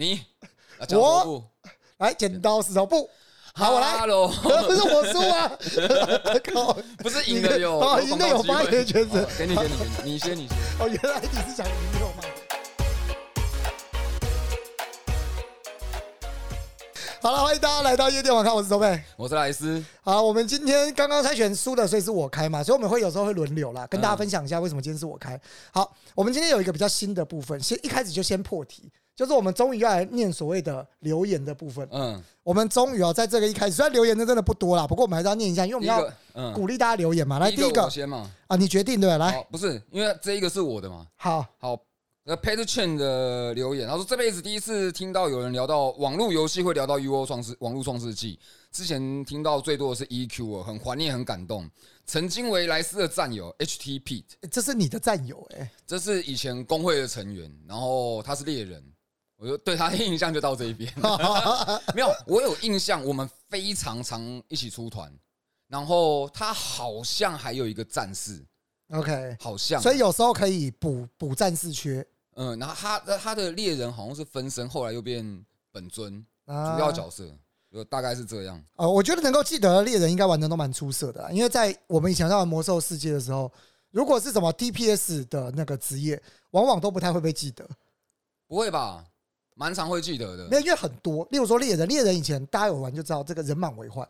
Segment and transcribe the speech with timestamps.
[0.00, 0.20] 你
[0.78, 1.44] 啊讲头部
[1.96, 3.10] 来，剪刀石头布，
[3.52, 3.98] 好，我来。
[4.06, 5.50] 不是我输啊！
[6.54, 10.56] 靠，不是赢的有赢的有发言权给你给你给你，你先你先。
[10.78, 12.22] 哦，原来你是想赢我吗？
[17.20, 19.02] 好了，欢迎大家来到夜店网看，我是周贝。
[19.16, 25.36] 我是莱斯，好，我们今天刚刚猜选输的，所以是我开嘛，所以我们会有时候会轮流啦，跟大家分享一下为什么今天是我开。
[25.72, 31.84] 好，我们今天有一个比较新的部分，先一开始就先破题，就是我们终于要来念所谓的留言的部分。
[31.90, 37.40] 嗯，我们终于哦，在这个一开始，虽然留言的真的不多啦，不过我们还是要念一下，因为我们要鼓励大家留言嘛。
[37.40, 39.26] 来，第一个我先嘛，啊，你决定对吧？
[39.26, 41.04] 来，不是，因为这一个是我的嘛。
[41.16, 41.76] 好，好，
[42.22, 48.38] 那 p a t Chen 的留言，他说这辈子第一次听到有人聊到网络游戏会聊到 UO 创世网络创世纪，
[48.70, 51.68] 之前听到最多的是 EQ 哦，很怀念，很感动。
[52.06, 58.82] 曾经为莱斯的战友 HT Pete，这是你的战友哎、这是以前工会的成员，然后他是猎人，
[59.38, 60.92] 我就对他的印象就到这一边。
[61.94, 65.12] 没有，我有印象，我们非常常一起出团，
[65.68, 68.44] 然后他好像还有一个战士
[68.90, 72.04] ，OK，好像，所以有时候可以补补战士缺
[72.34, 77.24] 嗯，然后他他的猎人好像是分身，后来又变本尊啊主要角色，
[77.72, 78.60] 就大概是这样。
[78.76, 83.52] 呃，我觉得能够记得的猎人应该玩的都蛮出色的啦，因为在我们以前在玩魔兽世界的时候，
[83.90, 87.68] 如果是什么 DPS 的那个职业，往往都不太会被记得，
[88.46, 89.04] 不会吧？
[89.58, 90.48] 蛮常会记得的。
[90.48, 94.08] 没有，因为很多，例如说猎人，猎人以前大家有玩就知道，这个人满为患。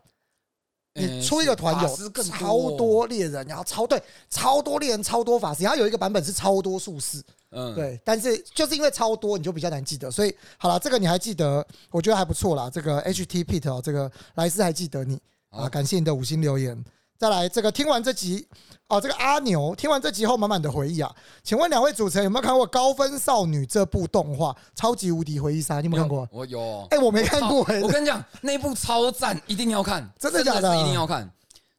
[0.94, 12.68] 你嗯出一个团法师有更超多猎人，然后超对超多猎人，超多法师，然后有一个版本是超多术士，嗯，对，但是就是因为超多，你就比较难记得，所以好了，这个你还记得，我觉得还不错啦。
[12.68, 16.82] 这个 HT Pete 哦，这个莱斯还记得你啊，感谢你的五星留言。
[17.18, 18.46] 再来，这个听完这集
[18.86, 25.78] 哦，这个阿牛听完这集后满满的回忆啊，请问两位主持人有没有看过《高分少女》这部动画《超级无敌回忆杀》？
[25.80, 26.28] 你有没有看过？
[26.30, 26.86] 我有哦。
[26.92, 31.28] 哎、我没看过、哎，我跟你讲，那部超赞，一定要看，真的假的是一定要看。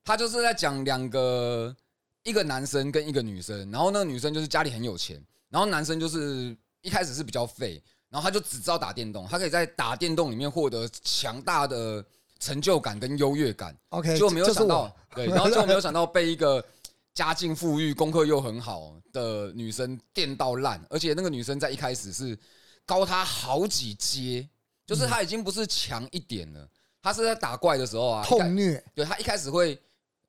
[0.04, 1.74] 他就是在讲两个，
[2.24, 5.18] 一个男生跟一个女生，然后那个女生就是家里很有钱，
[5.50, 12.04] 然后男生就是一开始是比较废，然后他就只知道打电动，他可以在打电动里面获得强大的
[12.40, 13.76] 成就感跟优越感。
[13.90, 16.64] OK，就没有想到，对，然后就没有想到 被一个
[17.14, 22.38] 家境富裕、功课又很好的女生电到烂，而且那个女生在一开始是
[22.86, 24.48] 高他好几阶，
[24.88, 26.68] 就是她已经不是强一点了，
[27.02, 29.78] 她是在打怪的时候啊，痛虐，对她一开始会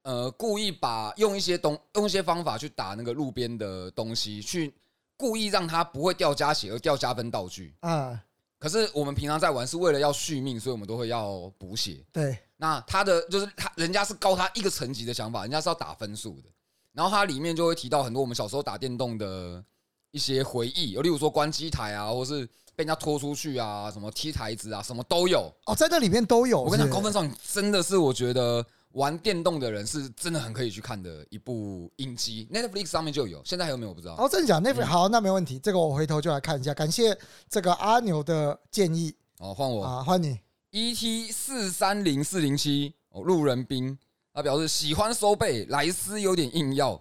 [0.02, 4.74] 呃故意把用一些东用一些方法去打那个路边的东西，去
[5.16, 7.74] 故意让她不会掉加血而掉加分道具。
[7.80, 8.20] 啊，
[8.60, 11.98] 可是我们平常在玩是为了要续命，所以我们都会要补血。
[12.12, 16.48] 对，那他的就是他，人家是高他一个层级的想法，人家是要打分数的。
[16.92, 19.64] 然后它里面就会提到很多我们小时候打电动的
[20.10, 22.44] 一些回忆，有例如说关机台啊，或是
[22.74, 25.50] 被人家拖出去啊，什么踢台子啊，什么都有。
[25.66, 26.60] 哦，在那里面都有。
[26.60, 34.16] 我跟你讲，高分少女真的是我觉得玩电动的人是真的很可以去看的一部影集，Netflix 上面就有，现在还有没有我不知道。
[34.16, 36.74] 哦，真的假？Netflix 好，那没问题，这个我回头就来看一下。
[36.74, 37.16] 感谢
[37.48, 40.38] 这个阿牛的建议哦，换我啊，换你。
[40.72, 43.96] ET 四三零四零七哦，路人兵，
[44.34, 47.00] 他表示喜欢收背，莱斯有点硬要，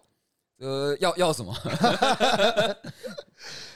[0.60, 1.56] 呃，要要什么？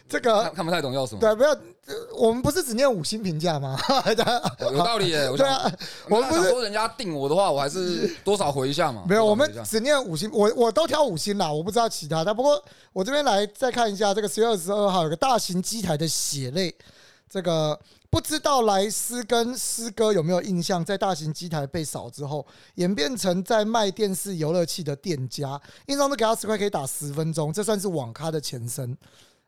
[0.09, 1.19] 这个看看不太懂要什么。
[1.21, 3.79] 对，不要，呃我们不是只念五星评价吗？
[3.89, 5.27] 哦有道理耶。
[5.35, 5.71] 对啊，
[6.09, 9.05] 我我们不是想说人家定我的话，我还是多少回一下嘛。
[9.07, 12.33] 没有，我们只念五星，我我都挑五星啦，我不知道其他的。
[12.33, 12.61] 不过
[12.91, 16.75] 我这边来再看一下，这个十月二十二号有个大型机台的血泪，
[17.29, 17.79] 这个
[18.13, 28.95] 不知道莱斯跟师哥有没有印象，在大型机台被扫之后，演变成在卖电视游乐器的店家，印象都给他十块可以打十分钟，这算是网咖的前身。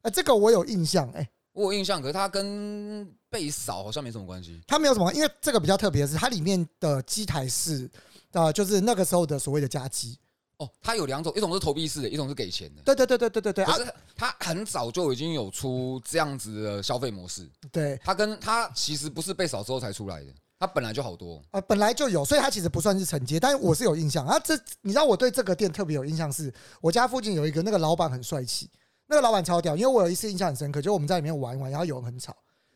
[0.01, 4.59] 哎、这个我有印象，哎、我有印象，可是他跟被扫好像没什么关系。
[4.65, 7.87] 它没有什么，因为这个比较特别的是，它里面的机台是
[8.31, 10.17] 呃，就是那个时候的所谓的家机。
[10.57, 12.81] 哦，它有两种，一种是投币式的，一种是给钱的。
[12.83, 21.41] 对对对对对对对啊可，是它很早就已经有出这样子的消费模式，对它跟它其实不是被扫之后才出来的，它本来就好多。
[21.51, 24.39] 啊，本来就有，所以它其实不算是承接，但是我是有印象啊。
[24.39, 28.69] 这你知道我对这个店特别有印象是，我家附近有一个那个老板很帅气，
[29.07, 32.33] 那个老板超屌，因为我有一次印象很深刻，就我们在里面玩一玩，然后有人很吵，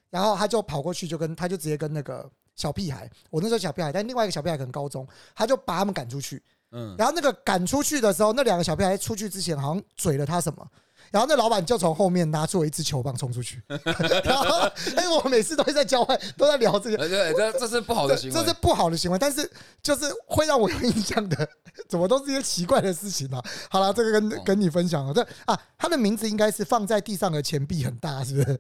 [0.10, 10.66] 然后他就跑过去就跟他就直接跟那个小屁孩，我那时候小屁孩，但另外一个小屁孩可能高中，他就把他们赶出去，嗯，然后那个赶出去的时候，那两个小屁孩出去之前好像嘴了他什么，
[11.12, 13.62] 然后那老板就从后面拿出了一支球棒冲出去，
[14.24, 19.50] 然后哎，我每次都会在交换，都在聊这个，呃，对，这这是不好的行为，这是不好的行为，但是
[19.82, 21.50] 就是会让我有印象的，
[21.90, 23.44] 怎么都是一些奇怪的事情啊。
[23.70, 24.42] 好了，这个跟哦。
[24.46, 28.60] 跟你分享了，这啊，他的名字应该是放在地上的钱币很大，是不是？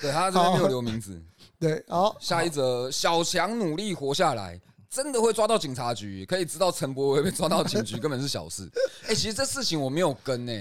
[0.00, 1.20] 对他这边没有留名字。
[1.58, 4.60] 对，好，下一则，小强努力活下来，
[4.94, 8.70] 真的会抓到警察局，可以知道陈柏伟被抓到警局 根本是小事。
[9.08, 10.52] 哎、其实这事情我没有跟呢、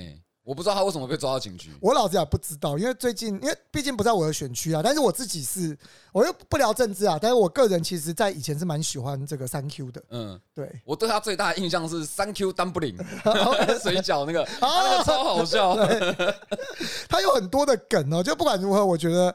[0.43, 1.69] 我不知道他为什么被抓到警局。
[1.79, 5.77] 我老实讲不知道，因为最近因为毕竟不在我的选区啊，但是我自己是，
[6.11, 12.97] 我又不聊政治啊，但是我个人其实在以前是蛮喜欢这个三 Q 的，嗯，对，我对他最大的印象是三 Q Dumpling
[13.81, 15.77] 水饺那个，他那个超好笑。
[17.07, 19.33] 他有很多的梗哦，就不管如何，我觉得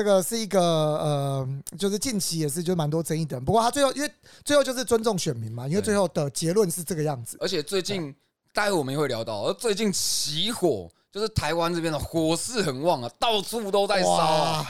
[0.00, 1.48] 这个是一个呃，
[1.78, 3.38] 就是近期也是就蛮多争议的。
[3.38, 4.10] 不过他最后因为
[4.42, 7.36] 最后就是尊重选民嘛，因为最后的结论是这个样子。
[7.38, 8.14] 而且最近，
[8.54, 14.66] 待会我们也会聊到，而最近起火，就是台湾这边的火势很旺啊，到处都在烧啊。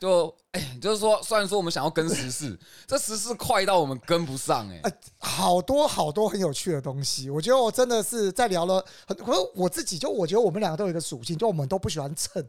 [0.00, 7.30] 就哎、就是说，虽然说我们想要跟时事， 这时事快到我们跟不上哎、呃好多好多很有趣的东西。
[7.30, 12.44] 我觉得我真的是在聊了很，可是我自己就我觉得我们两个都有一个属性，就我们都不喜欢蹭。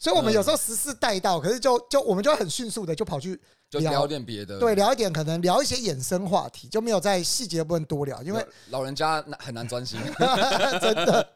[0.00, 3.38] 所以，我们有时候时事带到，可是就就我们就很迅速的就跑去
[3.68, 4.58] 就聊点别的。
[4.58, 10.00] 对，聊一点，可能聊一些衍生话题，就没有在细节部分多聊，因为老人家难很难专心。
[10.80, 11.28] 真的。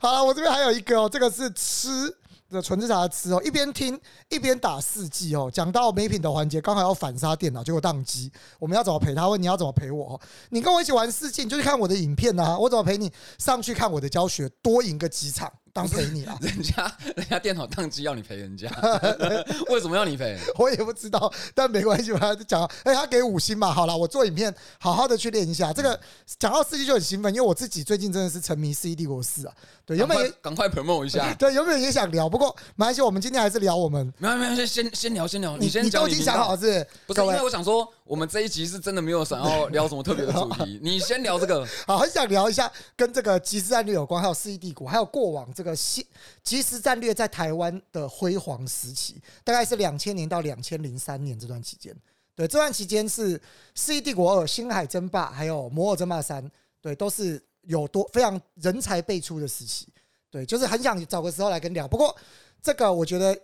[0.00, 1.88] 好了，我这边还有一个哦，这个是吃
[2.48, 5.50] 的纯吃茶的吃哦，一边听一边打四季哦。
[5.52, 9.28] 讲到美品的环节，刚好要反杀电脑，结果宕机，我们要怎么陪他？
[9.28, 10.20] 问你要怎么陪我哦？
[10.48, 13.12] 你跟我一起玩四季，你就去看我的影片啊，我怎么陪你？
[13.36, 16.36] 上去看我的教学，多赢个几场当赔你了。
[16.40, 18.70] 人家人家电脑宕机要你赔人家，
[19.68, 20.38] 为什么要你赔？
[20.56, 25.70] 我也不知道，但没关系，我就讲，哎、他给五星嘛，好了，我做影片，好好的去练一下。
[25.74, 25.98] 这个
[26.38, 29.52] 讲到四季就很兴奋，因为我自己最近真的是沉迷《世纪帝国四》啊，
[29.84, 31.30] 对，有没有也赶快 promote 一下。
[31.38, 34.10] 对，有没有也想聊，不过没关系，我们今天还是聊我们。
[34.16, 36.52] 没有没有，先先先聊先聊，你先你都已经想好。
[36.52, 37.20] 了是不是？
[37.20, 41.66] 因为我想说，我们这一集是真的没有想要聊什么特别的主题，你先聊这个。
[41.86, 46.06] 好，很想聊一下跟这个即时战略有关，还有世纪帝国，还有过往这个西
[46.42, 51.94] 即时战略在台湾的辉煌时期，大概是两千年到两千零三年这段期间。
[52.34, 53.38] 对，这段期间是
[53.74, 56.44] 《世纪帝国二》《星海争霸》还有《摩尔争霸三》，
[56.82, 59.88] 对，都是有多非常人才辈出的时期。
[60.30, 61.88] 对，就是很想找个时候来跟聊。
[61.88, 62.14] 不过
[62.60, 63.34] 这个我觉得，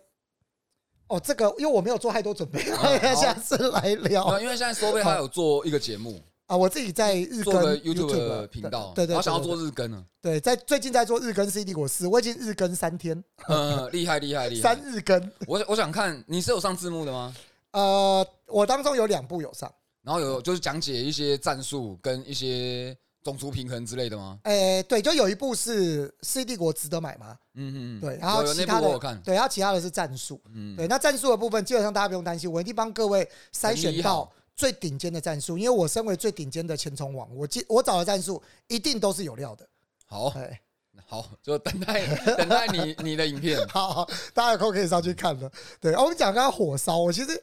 [1.06, 6.20] 哦，这个因为我没有做太多准备， 好下次来聊呃因为现在收贝他有做一个节目，
[6.52, 6.56] 啊。
[6.56, 10.04] 我自己在日更做个 YouTube 的频道，对对对，然后想要做日更呢。
[10.20, 14.82] 对，在最近在做日更《C D 国四》，我已经日更三天，呃，厉害厉害厉害三！
[14.84, 15.31] 日更。
[15.46, 17.34] 我我想看你是有上字幕的吗？
[17.72, 19.72] 呃，我当中有两部有上，
[20.02, 24.38] 然后有就是讲解一些战术跟一些种族平衡之类的吗？
[24.44, 27.37] 诶、对，就有一部是《C D 国值得买吗？
[27.55, 30.40] 嗯嗯，嗯对，然后有有那其他的部我有看，对，然后其他的是战术。
[30.55, 39.69] 嗯，对，那战术的部分基本上大家不用担心，我一定帮各位筛选到最顶尖的战术，因为我身为最顶尖的前冲网，我记我找的战术一定都是有料的。
[40.06, 40.60] 好哎，
[41.06, 42.06] 好，就等待
[42.37, 43.66] 等待你 你的影片。
[43.69, 45.50] 好，好大家有空可以上去看了。
[45.81, 47.43] 对，我们讲刚刚火烧，我其实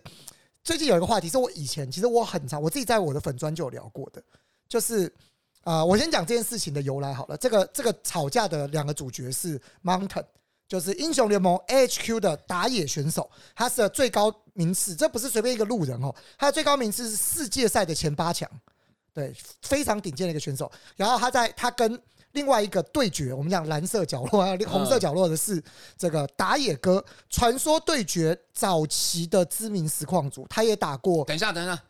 [0.64, 4.24] 最近有一个话题，是我以前其实我很常我自己在我的粉专就有聊过的，
[4.68, 5.08] 就是
[5.64, 7.36] 啊、呃我先讲这件事情的由来好了。
[7.38, 10.26] 这个这个吵架的两个主角是 Mountain。
[10.70, 18.48] 就是英雄联盟 AHQ 的打野选手，他是最高名次，这不是随便一个路人哦，他的最高名次是世界赛的前八强，
[19.12, 20.72] 对，非常顶尖的一个选手。
[20.96, 22.00] 然后他在他跟
[22.34, 25.62] 另外一个对决，我们讲蓝色角落还有红色角落的是
[25.98, 31.26] 这个打野哥，传说对决早期的知名实况组，他也打过。
[31.26, 31.82] 等一下等一下，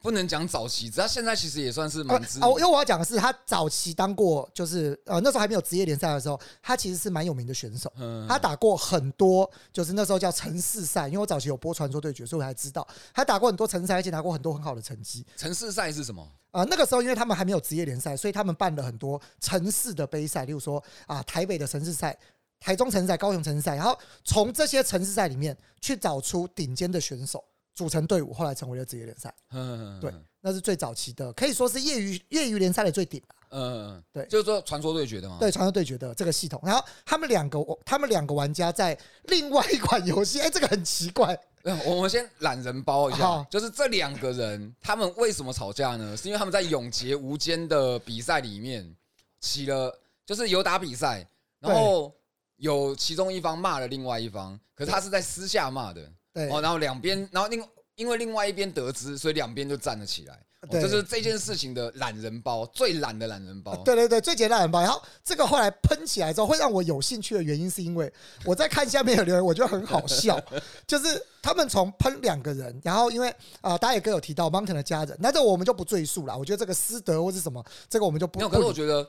[0.00, 2.64] 不能讲早期，只要现在其实也算是呃蛮知哦，因名。
[2.64, 7.92] 为我要讲的是，他早期当过，就是呃那时候还没有职业联赛的时候，他其实是蛮有名的选手。
[7.96, 15.26] 嗯他打过很多，就是那时候叫城市赛，因为我早期有播传说对决，所以我才知道他打过很多城市赛，而且拿过很多很好的成绩。
[15.36, 16.26] 城市赛是什么？
[16.50, 22.16] 啊、那个时候因为他们还没有职业联赛，所以他们办了很多城市的杯赛，例如说啊台北的城市赛、
[22.58, 27.44] 台中城市赛、高雄城市赛，然后从这些城市赛里面去找出顶尖的选手
[27.78, 29.32] 组成队伍，后来成为了职业联赛。
[29.52, 33.34] 嗯，对，那是最早期的，可以说是业余业余联赛的最顶了。
[33.50, 35.36] 嗯，对就是说传说对决的嘛。
[35.38, 46.16] 对，传说对决的这个系统，然后他们两个，他们两个玩家在另外一款游戏， 哎，这个很奇怪，嗯，我们先懒人包一下，就是这两个人他们为什么吵架呢？
[46.16, 48.92] 是因为他们在永劫无间的比赛里面
[49.38, 51.24] 起了，就是有打比赛，
[51.60, 52.12] 然后
[52.56, 56.02] 有其中一方骂了另外一方，可是他是在私下骂的
[56.38, 57.64] 对哦，然后两边，然后另
[57.96, 60.34] 因为另外一边得知，所以两边就站了起来。
[60.34, 63.76] 哦对这是这件事情的懒人包，最懒的懒人包。
[63.84, 64.82] 对对对，最简单的吧。
[64.82, 68.12] 然后这个后来喷起来之后，会让我有兴趣的原因，是因为
[68.44, 70.36] 我在看下面的留言，我觉得很好笑，
[70.84, 76.36] 就是他们从喷两个人，然后因为啊、大家也哥有提到 Mountain 的家人，那这我们就不赘述了。
[76.36, 79.08] 我觉得这个师德或是什么，这个我们就不有，可是我觉得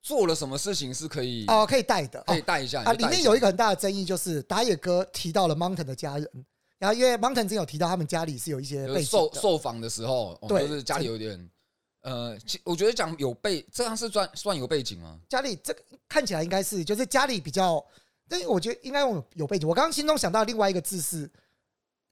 [0.00, 2.92] 做了什么事情是可以哦，可以带的哦可以带一下啊。
[2.92, 6.30] 里面有一个个很大的争议，就是打野哥提到了 Mountain 的家人，
[6.78, 11.50] 然后因为 Mountain 之前有提到他们家里是有一些背景受，受访的时候，哦对就是家里有点
[12.02, 15.18] 呃，其我觉得讲有背，这样是算算有背景吗？
[15.28, 17.82] 家里这个看起来应该是就是家里比较，
[18.28, 19.66] 但是我觉得应该用有背景。
[19.66, 21.30] 我刚刚心中想到另外一个字是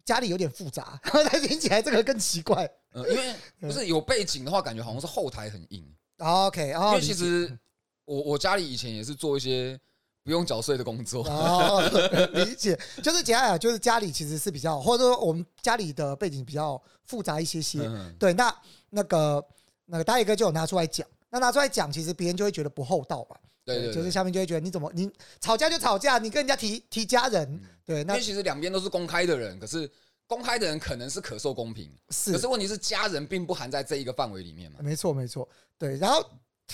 [0.04, 0.98] 家里有点复杂，
[1.30, 2.66] 但听起来这个更奇怪。
[2.92, 5.84] 呃，因为不是有背景的话，感觉好像是后台很硬。
[6.18, 7.58] OK，因哦，为其实
[8.06, 9.78] 我我家里以前也是做一些
[10.24, 11.82] 不用缴税的工作，哦，
[12.32, 17.80] 理解，就是简单讲，就是家里其实是比较，或者说我们家里的背景比较复杂一些些。
[17.80, 18.54] 嗯，对，那
[18.90, 19.44] 那个
[19.86, 23.36] 那个大野哥就有拿出来讲，那拿出来讲，其实别人就会觉得不厚道吧。
[23.64, 25.10] 对对，就是下面就会觉得你怎么你
[25.40, 29.90] 吵架就吵架，你跟人家提提家人，嗯对，那其实两边都是公开的人，可是
[30.28, 34.78] 公开的人可能是可受公平，是可是问题是家人并不含在这一个范围里面嘛。
[34.82, 36.24] 没错没错，对，然后。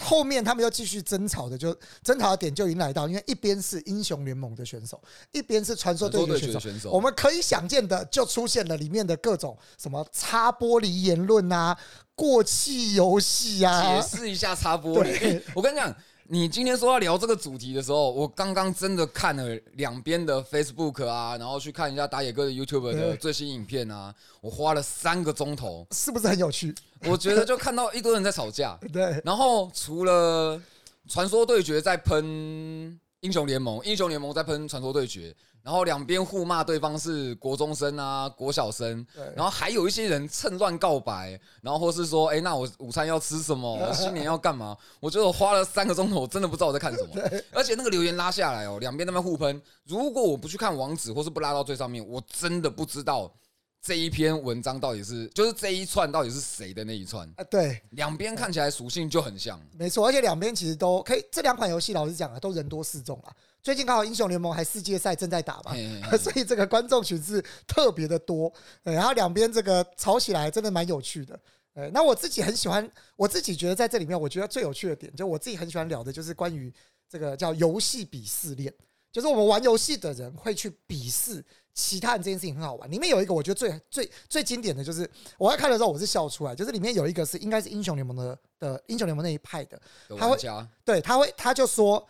[0.01, 5.01] 后面他们又继续争吵的，就争吵的点就已经来到，因为一边是英雄联盟的选手，
[5.33, 11.77] 一边是传说对决选手，决的选手，我们可以想见的，就出现了里面的各种什么擦玻璃言论啊、
[12.15, 15.43] 过气游戏啊解，释一下擦玻璃。
[15.55, 15.95] 我跟你讲，
[16.31, 26.75] 你今天说要聊这个主题的时候，我刚刚真的看了两边的 Facebook 啊，然后去看一下打野哥的 YouTube 的最新影片啊，我花了三个钟头，是不是很有趣？
[27.07, 30.61] 我觉得就看到一堆人在吵架， 对，然后除了
[31.09, 43.75] 传说对决在喷英雄联盟，英雄联盟在喷传说对决，然后两边互骂对方是国中生啊、国小生，对然后还有一些人趁乱告白，然后或是说，哎、那我午餐要吃什么？
[43.75, 44.77] 我新年要干嘛？
[45.01, 47.15] 我觉得我花了三个钟头，我真的不知道我在看什么。
[47.53, 49.61] 而且那个留言拉下来哦，两边在那边互喷。
[49.85, 53.33] 如果我不去看网址，或是不拉到最上面，我真的不知道
[53.81, 57.27] 这一篇文章到底是，就是这一串到底是谁的那一串。
[57.37, 59.61] 啊，对，两边看起来属性就很像。
[59.79, 63.33] 没错，而且两边其实都可以，这两款游戏老实讲啊，都人多势众啊。
[63.63, 65.73] 最近刚好英雄联盟还世界赛正在打嘛，
[66.19, 68.53] 所以这个观众群是特别的多。
[68.83, 71.39] 然后两边这个吵起来真的蛮有趣的。
[71.75, 76.73] 呃，那我自己很喜欢，我自己觉得在这里面，我觉得最有趣的点，就我自己很喜欢聊的，就是关于
[77.09, 78.73] 这个叫游戏鄙视链，
[79.13, 81.45] 就是我们玩游戏的人会去鄙视
[81.81, 82.91] 其他人这件事情很好玩。
[82.91, 85.09] 里面有一个我觉得最最最经典的就是，
[85.39, 92.05] 我在看的时候我是笑出来，就是里面有一个是应该是英雄联盟的的英雄联盟那一派的，他会玩家，对，他会他就说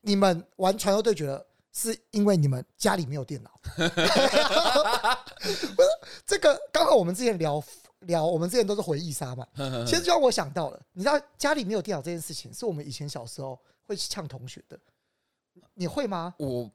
[0.00, 1.46] 你们玩传说对决了。
[1.72, 3.80] 是因为你们家里没有电脑， 不
[5.82, 5.88] 是
[6.26, 7.62] 这个刚好我们之前聊
[8.00, 9.46] 聊，我们之前都是回忆杀嘛，
[9.86, 14.76] 其实就让我想到了，你知道家里没有电脑这件事情，是我们以前小时候会呛同学的，
[15.74, 16.34] 你会吗？
[16.38, 16.68] 我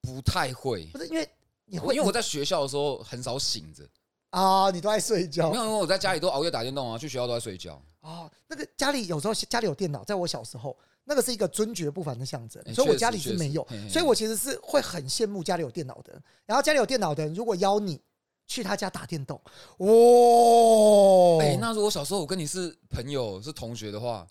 [0.00, 1.30] 不太会不，是因为
[1.70, 3.84] 你会，因为我在学校的时候很少醒着，
[4.30, 7.80] 啊，你都在睡觉没有，因为我在家里都熬夜打电动啊，去学校都在睡觉。
[8.00, 16.22] 哦，那个家里有时候家里有电脑，在我小时候，那个是一个尊爵不凡的象征，哎所以我家里是没有所以我其实是会很羡慕家里有电脑的人。
[16.46, 18.00] 然后家里有电脑的人，如果邀你
[18.46, 19.40] 去他家打电动，
[19.78, 24.26] 哇，哎、那如果小时候我跟你是朋友、是同学的话，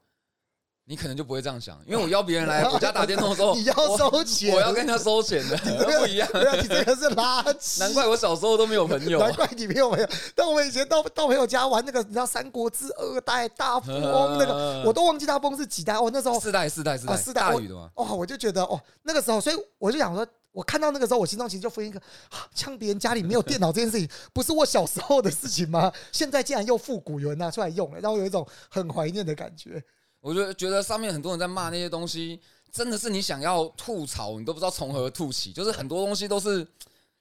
[0.90, 5.56] 你可能就不会这样想，因为我邀别人来 我家打电动的时候， 你要收钱，我要跟他收钱的，
[5.86, 6.28] 不一样。
[6.34, 7.80] 你这个是垃圾。
[7.80, 9.20] 难怪我小时候都没有朋友。
[9.20, 10.10] 难怪你没有朋友。
[10.36, 15.94] 但我们以前到到朋友家玩那个，你知道《三国志》二代大富翁那个，我都忘记大富翁是几代。
[15.94, 22.00] 哦，那时候四代四代四代啊四代大宇的嘛，哦，我就觉得哦，那个时候，所以我就想说，我看到那个时候，我心中其实就浮现一个，
[22.32, 25.94] 啊呛别人家里没有电脑这件事情，不是我小时候的事情吗？
[26.12, 29.84] 现在竟然又复古，有人拿出来用了，让我有一种很怀念的感觉。
[30.22, 32.40] 我就觉得上面很多人在骂那些东西，
[32.72, 36.68] 真的是你想要吐槽，你都不知道从何吐起，就是很多东西都是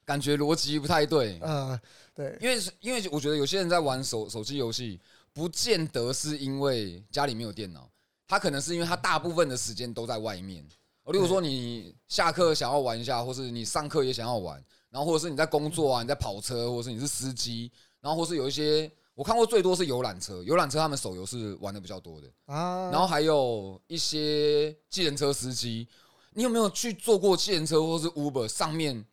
[0.04, 1.38] 感觉逻辑不太对。
[1.40, 1.80] 呃，
[2.14, 5.00] 对，因为因为我觉得有些人在玩手手机游戏，
[5.32, 7.88] 不见得是因为家里没有电脑，
[8.26, 10.66] 他可能是因为他大部分的时间都在外面。
[11.04, 25.88] 哦，例如说你下课想要玩一下，或是你上课也想要玩，然后或者是你在工作啊，你在跑车，或者是你是司机，然后或是有一些我看过最多是游览车，游览车他们手游是玩的比较多的，啊，然后还有一些计程车司机，
[26.34, 29.04] 你有没有去坐过计程车或是 Uber 上面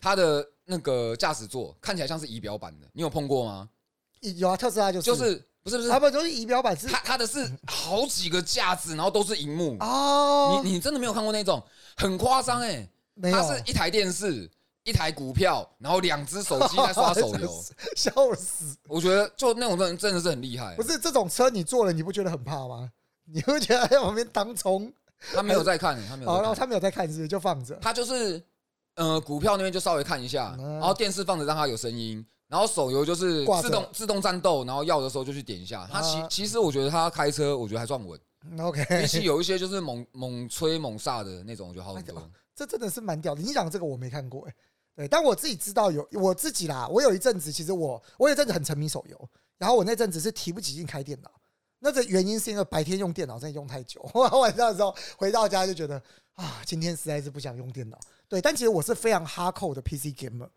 [0.00, 2.88] 它的那个驾驶座看起来像是仪表板的？
[2.92, 3.68] 你有碰过吗？
[4.36, 9.76] 有啊，特斯拉就是就是不是不是啊，不都是仪表板是它它的是好几个架子，然后都是荧幕。
[9.78, 11.62] 哦，你你真的没有看过那种
[11.96, 12.88] 很夸张哎？
[13.30, 14.50] 它是一台电视、
[14.84, 17.64] 一台股票，然后两只手机在刷手游。
[17.96, 18.76] 笑死！
[18.88, 20.82] 我觉得就那种人真的是很厉害不。
[20.82, 22.90] 是这种车你坐了，你不觉得很怕吗？
[23.24, 24.92] 你会觉得在旁边当冲？
[25.32, 27.76] 他没有在看，他没有哦，然后他没有在看，是不是就放着？
[27.80, 28.42] 他就是
[28.96, 35.88] 呃股票那边就稍微看一下，嗯然后电视放着让它有声音，然后手游就是自动自动战斗，然后要的时候就去点一下。
[35.90, 38.20] 他其啊其实我觉得他开车，我觉得还算稳，
[38.50, 42.28] 嗯 OK，比起有一些就是猛猛吹猛煞的那种，我觉得好很多。
[42.54, 43.40] 这真的是蛮屌的。
[43.40, 44.54] 你讲这个我没看过哎、
[44.94, 46.86] 对，但我自己知道有我自己啦。
[46.88, 51.30] 我有一阵子，其实我我有一阵子很沉迷手游，然后我那阵子是提不起劲开电脑。
[51.78, 56.00] 那个原因是因为白天用电脑真的用太久， 晚上的时候回到家就觉得
[56.34, 57.98] 啊，今天实在是不想用电脑。
[58.28, 60.48] 对，但其实我是非常哈扣的 PC gamer。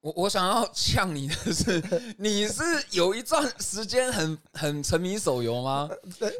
[0.00, 1.82] 我我想要呛你的是，
[2.18, 5.90] 你是有一段时间很很沉迷手游吗？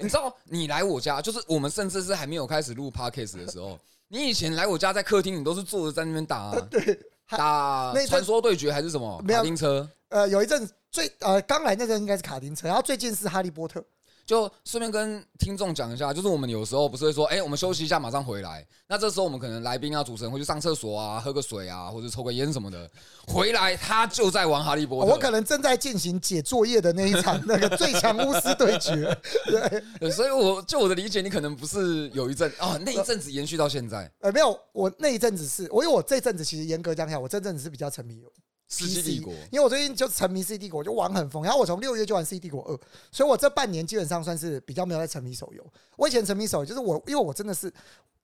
[0.01, 3.79] 你知道你来我家，就是我们甚至是还没有开始录 podcast 的时候，
[4.09, 6.99] 你以前来我家在客厅，你都是坐着在那边打、啊、对，
[7.31, 9.89] 打那传说对决还是什么没有卡丁车？
[10.11, 13.85] 呃，有一阵最呃刚来那阵应该是卡丁车，然后最近是哈利波特。
[14.27, 18.67] 就顺便跟听众讲一下，就是我们有时候不是会说，哎、我们休息一下，马上回来。
[18.89, 22.91] 那这时候我们可能来宾啊、主持人会去上厕所啊、喝个水啊，或者抽个烟什么的。
[23.29, 25.13] 回来他就在玩哈利波特。
[25.13, 29.17] 我可能正在进行解作业的那一场那个最强巫师对决。
[29.47, 34.11] 对， 对，所以我就我的理解，你可能不是有一阵哦，那一阵子延续到现在。
[34.21, 38.21] 呃，没有，我那一阵子是我因为我这阵子其实严格讲起来，我这阵子是比较沉迷
[38.69, 41.45] 世纪帝国，因为我最近就沉迷 C 帝国，就玩很疯。
[41.45, 42.79] 然后我从六月就玩 C 帝国二，
[43.13, 45.65] 所以我这半年基本上算是比较没有在沉迷手游。
[45.97, 47.73] 我以前沉迷手游，就是我因为我真的是，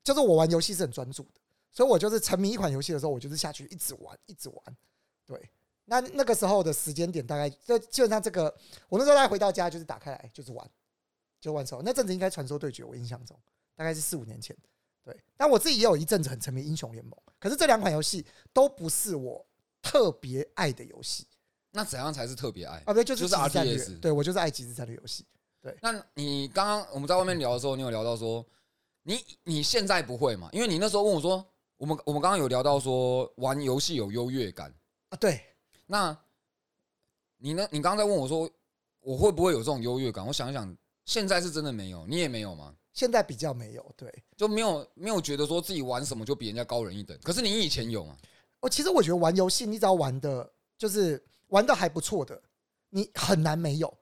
[0.03, 4.77] 就是我玩游戏是很专注的，所以我就是沉迷一款游戏的时候，我就是下去一直玩，一直玩。
[5.27, 5.51] 对，
[5.85, 8.53] 那那个时候的时间点大概就基本上这个，
[8.89, 10.69] 我那时候大概回到家就是打开来就是玩，
[11.41, 11.83] 就玩手游。
[11.85, 13.39] 那阵子应该传说对决，我印象中
[13.77, 14.57] 大概是四五年前。
[15.05, 19.45] 对，但我自己也有一阵子很沉迷英雄联盟，可是这两款游戏都不是我
[19.83, 21.27] 特别爱的游戏
[21.73, 22.79] 那怎样才是特别爱？
[22.79, 25.27] 啊，不对，就是就是即时战略 RTS 对我就是爱即时战略游戏。
[25.61, 28.45] 对那你刚刚我们在外面聊的时候，你有聊到说，
[29.03, 30.49] 你你现在不会嘛？
[30.53, 31.45] 因为你那时候问我说，
[31.77, 34.75] 我们我们刚刚有聊到说玩游戏有优越感。
[35.09, 35.41] 啊，对，
[35.87, 36.17] 那
[37.39, 37.67] 你呢？
[37.71, 38.49] 你刚刚在问我说，
[39.01, 40.27] 我会不会有这种优越感？
[40.27, 42.75] 我想一想，现在是真的没有，你也没有吗？
[42.93, 43.95] 现在比较没有。
[43.97, 47.19] 对就没有没有觉得说自己玩什么就比人家高人一等。
[47.23, 48.17] 可是你以前有吗？
[48.63, 52.41] 我其实我觉得玩游戏，你只要玩的，就是玩的还不错的，
[52.91, 53.93] 你很难没有。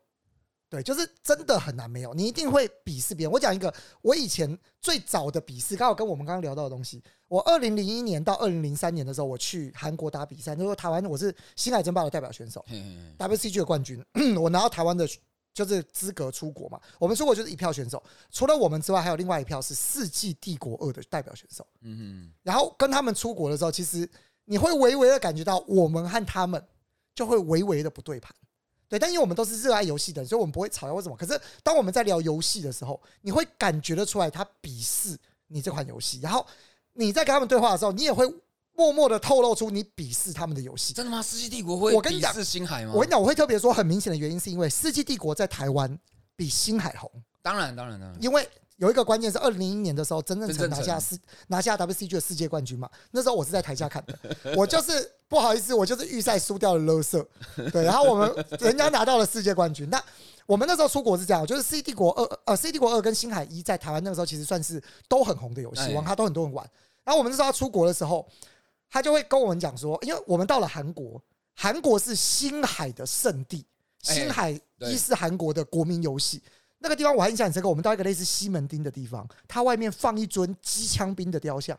[0.68, 3.32] 对，就是真的很难没有，你一定会鄙视别人。
[3.32, 7.02] 我讲一个，我以前最早的鄙视，刚好跟我们刚刚聊到的东西。
[7.26, 14.04] 我二零零一年到二零零三年的时候，我去韩国打比赛，那时候台湾我是星海争霸的代表选手嘿嘿嘿，WCG 的冠军，
[14.38, 15.08] 我拿到台湾的
[15.52, 16.80] 就是资格出国嘛。
[17.00, 21.66] 我们出国就是一票选手，除了我们之外，还有另外一票是世纪帝国二的代表选手。
[21.80, 24.08] 嗯哼，然后跟他们出国的时候，其实
[24.50, 26.60] 你会微微的感觉到我们和他们
[27.14, 28.34] 就会微微的不对盘。
[28.88, 31.16] 对，但因为我们都是热爱游戏的人，所以我们不会吵架或什么。
[31.16, 36.44] 可是当我们在聊游戏的时候，你会感觉得出来他鄙视你这款游戏，然后
[36.94, 38.26] 你在跟他们对话的时候，你也会
[38.74, 40.92] 默默的透露出你鄙视他们的游戏。
[40.92, 41.22] 真的吗？
[41.22, 42.90] 世纪帝国会我跟你讲是星海吗？
[42.92, 45.96] 我跟你讲，我会特别说很明显的原因，是因为《世纪帝国》在台湾
[46.34, 47.08] 比星海红，
[47.40, 48.48] 当然当然当然，因为
[48.80, 52.88] 有一个关键是二零零一年的时候，曾正成曾正成拿下世拿下 WCG 的世界冠军嘛。
[53.10, 54.18] 那时候我是在台下看的，
[54.56, 57.26] 我就是不好意思，我就是预赛输掉了勒瑟，
[57.70, 59.88] 对，然后我们人家拿到了世界冠军。
[59.90, 60.02] 那
[60.46, 66.66] 我们那时候出国是这样，就是 C 帝国二呃 C 帝国二跟星海一在台湾那个时候其实算是都很红的游戏，哎网咖都很多人玩。
[67.04, 68.26] 然后我们那时候要出国的时候，
[68.88, 71.22] 他就会跟我们讲说，因为我们到了韩国，
[71.54, 73.66] 韩国是星海的圣地，
[74.06, 76.42] 哎星海一是韩国的国民游戏。
[76.82, 81.78] 那个地方我还印象很深刻，我们到一个类似西门町的地方，它外面放一尊机枪兵的雕像，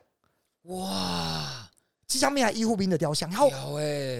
[0.62, 1.68] 哇，
[2.06, 3.50] 机枪兵还医护兵的雕像，然后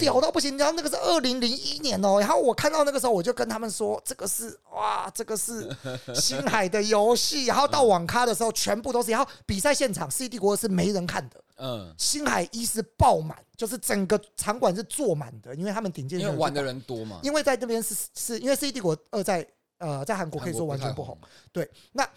[0.01, 0.59] 屌到不行。
[0.59, 5.69] 然后那个是二零零一年哦，然后我看到那个时候，我就跟他们说，这个是哇，这个是
[6.15, 7.47] 星海的游戏。
[7.47, 9.13] 然后到网咖的时候，全部都是。
[9.13, 19.47] 然后比赛现场，C 帝国是没人看的，嗯，星海一是爆满，就是整个场馆是坐满的，因为他们顶尖因为玩的人多嘛，因为在那边是是因为 C 帝国二在
[19.83, 21.19] 呃在韩国可以说完全不红，
[21.53, 22.09] 对，那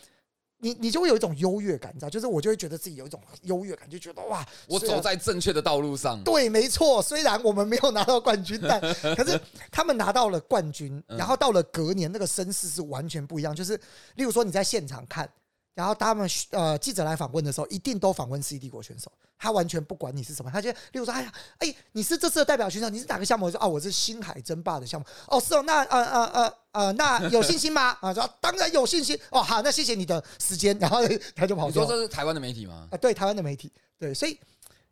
[0.59, 6.23] 你你就会有一种优越感，你知道，就是我就会觉得自己有一种优越感，就觉得哇，我走在正确的道路上。
[6.23, 8.79] 对，没错，虽然我们没有拿到冠军，但
[9.15, 9.39] 可是
[9.71, 13.75] 他们拿到了冠军，嗯然后到了隔年那个声势是完全不一样，就是
[14.15, 15.29] 例如说你在现场看。
[15.75, 23.45] 然后他们呃记者来访问的时候，一定都访问 C 帝国选手，他完全不管你是什么，他就例如说，哎呀，哎，你是这次的代表选手，你是哪个项目？
[23.45, 25.05] 我说哦，我是星海争霸的项目。
[25.27, 27.97] 哦，是哦，那呃呃呃呃，那有信心吗？
[28.01, 29.19] 啊，说当然有信心。
[29.29, 30.77] 哦，好，那谢谢你的时间。
[30.79, 30.99] 然后
[31.35, 31.73] 他就跑你。
[31.73, 32.87] 说这是台湾的媒体吗？
[32.89, 34.39] 啊，对，台湾的媒体，对，所以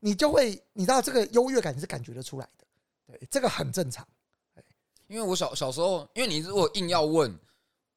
[0.02, 2.65] 你就会，你知道这个优越感是感觉得出来的，
[3.08, 4.06] 对，这个很正常。
[5.08, 7.34] 因为我小小时候，因为你如果硬要问，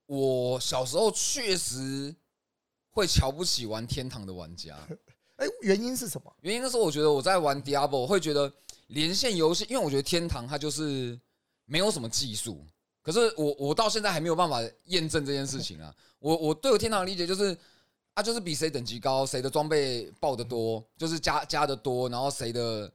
[0.06, 2.14] 我小时候确实
[2.96, 4.74] 会瞧不起玩天堂的玩家。
[5.36, 6.34] 哎，原因是什么？
[6.40, 8.50] 原因那时候我觉得我在玩 Diablo，我会觉得
[8.86, 11.20] 连线游戏，因为我觉得天堂它就是
[11.66, 12.64] 没有什么技术，
[13.02, 15.94] 可是我我到现在还没有办法验证这件事情啊。
[16.18, 17.54] 我我对我天堂的理解就是
[18.14, 22.90] 啊，就是比谁等级高，谁的装备爆的多，就是加加的多，然后谁的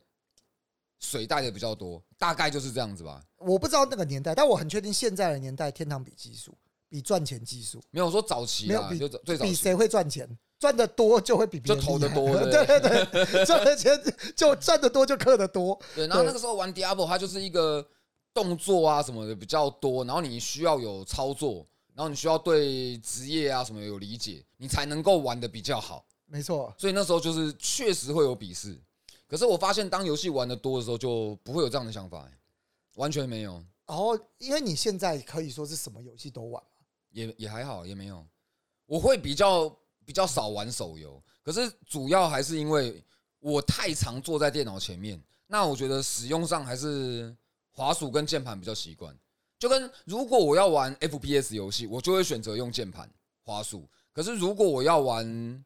[0.99, 3.23] 水带的比较多，大概就是这样子吧。
[3.37, 6.57] 我不知道那个年代，但我很确定现在的年代，天堂比技术，
[6.91, 10.27] 比赚钱技术，没有说早期啊，没有比就最早比谁会赚钱，
[10.60, 13.97] 赚的多就会比别人就投的多 对对对，赚的钱
[14.36, 17.88] 就赚的多就氪的多， 对，然后那个时候玩 Diablo，它就是一个
[18.34, 26.06] 动作啊什么的比较多，然后你需要有操作，然后你需要对职业啊什么有理解，你才能够玩的比较好。
[26.25, 28.77] 没错，所以那时候就是确实会有鄙视，
[29.30, 32.32] 可是我发现当游戏玩的多的时候，就不会有这样的想法、欸
[32.95, 33.54] 完全没有，
[33.88, 36.69] 然后因为你现在可以说是什么游戏都玩嘛，
[37.12, 38.26] 也也还好，也没有。
[38.86, 39.69] 我会比较
[40.06, 43.04] 比较少玩手游，可是主要还是因为
[43.39, 47.36] 我太常坐在电脑前面，那我觉得使用上还是
[47.71, 49.17] 滑鼠跟键盘比较习惯。
[49.58, 53.10] 就跟如果我要玩 FPS 游戏，我就会选择用键盘
[53.43, 53.88] 滑鼠。
[54.12, 55.63] 可是如果我要玩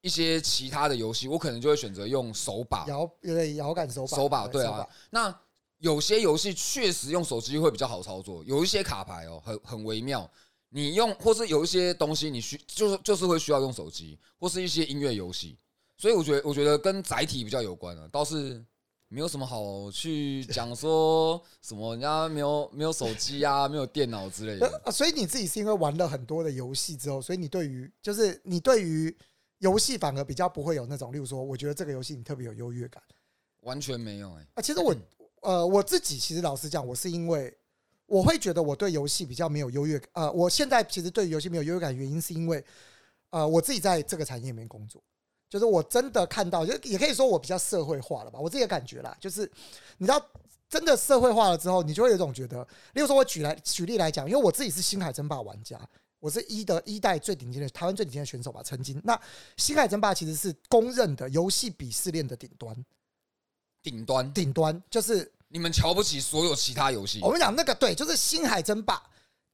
[0.00, 2.86] 一些其他的游戏，我可能就会选择用手把。
[2.86, 5.40] 摇有点摇杆手把，手把对啊，那
[5.78, 10.30] 有些游戏确实用手机会比较好操作，有一些卡牌哦，很很微妙。
[10.70, 15.56] 你用或是有一些东西你需就是就是会需要用手机，或是一些音乐游戏，
[15.96, 18.62] 所以我觉得我觉得跟载体比较有关啊，倒是
[19.08, 24.82] 没有什么好去讲说什么人家没有没有手机啊，没有电脑之类的。
[24.84, 29.16] 呃所以你自己是因为玩了很多的游戏之后，所以你对于就是你对于
[29.60, 33.02] 游戏反而比较不会有那种，例如说，我觉得这个游戏你特别有优越感
[33.62, 34.60] 完全没有哎、啊。
[34.60, 34.94] 其实我
[35.42, 37.56] 呃我自己其实老实讲，我是因为
[38.06, 40.08] 我会觉得我对游戏比较没有优越感。
[40.14, 42.64] 呃，我现在其实对游戏没有优越感，原因是因为
[43.30, 45.02] 呃我自己在这个产业里面工作，
[45.48, 49.50] 就是我真的看到，就也可以说我比较社会化了吧，我自己的感觉啦，就是
[49.98, 50.24] 你知道。
[50.70, 55.80] 真的社会化了之后，你就会有一种觉得，例如说，我举来举例来讲，因为我自己是星海争霸玩家，
[56.20, 59.00] 我是一的一代最顶尖的台湾最顶尖的选手吧，曾经。
[59.02, 59.18] 那
[59.56, 62.76] 星海争霸其实是公认的游戏鄙视链的顶端，
[63.88, 69.02] 顶端，顶端就是你们瞧不起所有其他游戏我，跟你讲那个对，就是星海争霸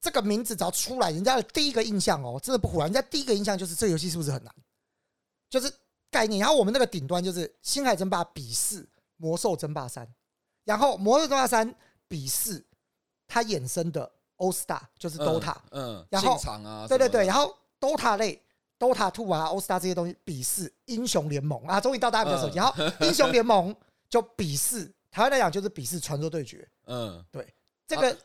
[0.01, 4.53] 这个名字只要出来，人家的第一个印象哦，真的不胡乱，人家第一个印象就是这个游戏是不是很难，
[5.49, 5.71] 就是
[6.11, 6.41] 概念。
[6.41, 10.05] 然后我们那个顶端就是星海争霸鄙视魔兽争霸三，
[10.65, 11.73] 然后魔兽争霸三
[12.09, 12.65] 鄙视
[13.27, 16.37] 它衍生的 All Star，就是 DOTA，、嗯，然后
[16.89, 18.41] 对对对，然后 DOTA 类。
[18.77, 22.57] DOTA Two 啊，All Star 这些东西鄙视英雄联盟啊，终于到大家比较熟悉。
[22.57, 23.73] 然后英雄联盟
[24.09, 27.47] 就鄙视台湾来讲就是鄙视传说对决，嗯，对
[27.87, 28.17] 这个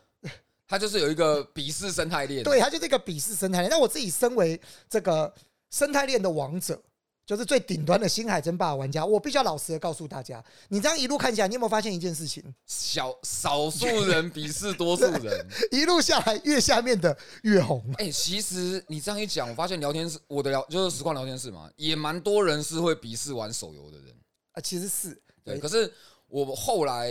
[0.66, 3.70] 它 就是有一个鄙视生态链，对，它就是一个鄙视生态链。
[3.70, 5.32] 那我自己身为这个
[5.70, 6.80] 生态链的王者，
[7.26, 12.42] 就是最顶端的星海争霸玩家，我必须要老实的告诉大家，你这样一路看起来，你有没有发现一件事情？
[12.66, 15.46] 小少数人鄙视多数人。
[15.70, 17.84] 一路下来，越下面的越红。
[17.98, 24.08] 哎、其实你这样一讲，我发现聊天室我的聊就是实况聊天室嘛，也蛮多人是会鄙视玩手游的人。
[24.52, 25.92] 啊，其实是对，可是
[26.28, 27.10] 我后来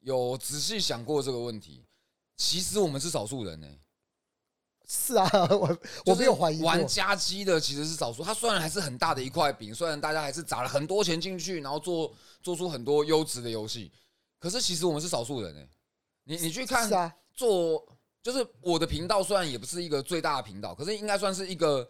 [0.00, 1.84] 有仔细想过这个问题，
[2.36, 3.66] 其实我们是少数人呢、
[4.86, 6.66] 是啊， 我我就是没有怀疑过。
[6.66, 13.92] 玩家机的其实是少数，它虽然还是很大的一块饼，虽然大家还是砸了很多钱进去，然后做做出很多优质的游戏，
[14.38, 15.68] 可是其实我们是少数人哎、
[16.24, 16.88] 你你去看
[17.34, 17.84] 做，
[18.22, 21.88] 就是我的频道虽然也不是一个最大的频道，可是应该算是一个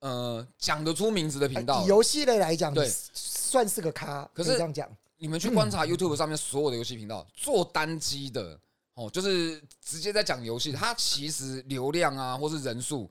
[0.00, 1.86] 呃讲得出名字的频道以。
[1.86, 4.88] 游戏类来讲，对算是个咖，可是以这样讲。
[5.16, 8.58] 你们去观察 YouTube 上面所有的游戏频道，做单机的
[8.94, 13.10] 哦，就是直接在讲游戏，它其实流量啊或是人数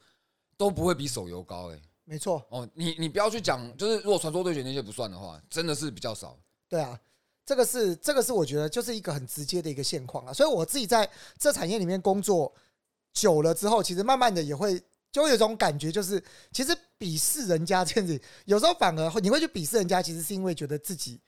[0.55, 6.37] 都不会比手游高哎、没错，哦，你你不要去讲，就是如果传说对决那些不算的话，真的是比较少。
[6.69, 6.97] 对啊，
[7.45, 10.31] 这个是这个是我觉得就是一个很直接的一个现况啊。
[10.31, 12.53] 所以我自己在这产业里面工作
[13.11, 14.81] 久了之后，其实慢慢的也会
[15.17, 21.19] 就会有一种感觉，就是其实鄙视人家这样子，有时候反而会你会去鄙视人家，其实是因为觉得自己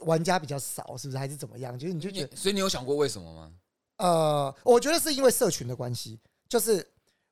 [0.00, 1.78] 玩家比较少，是不是还是怎么样？
[1.78, 3.52] 就是你就觉得你所以你有想过为什么吗？
[3.98, 6.84] 呃，我觉得是因为社群的关系，就是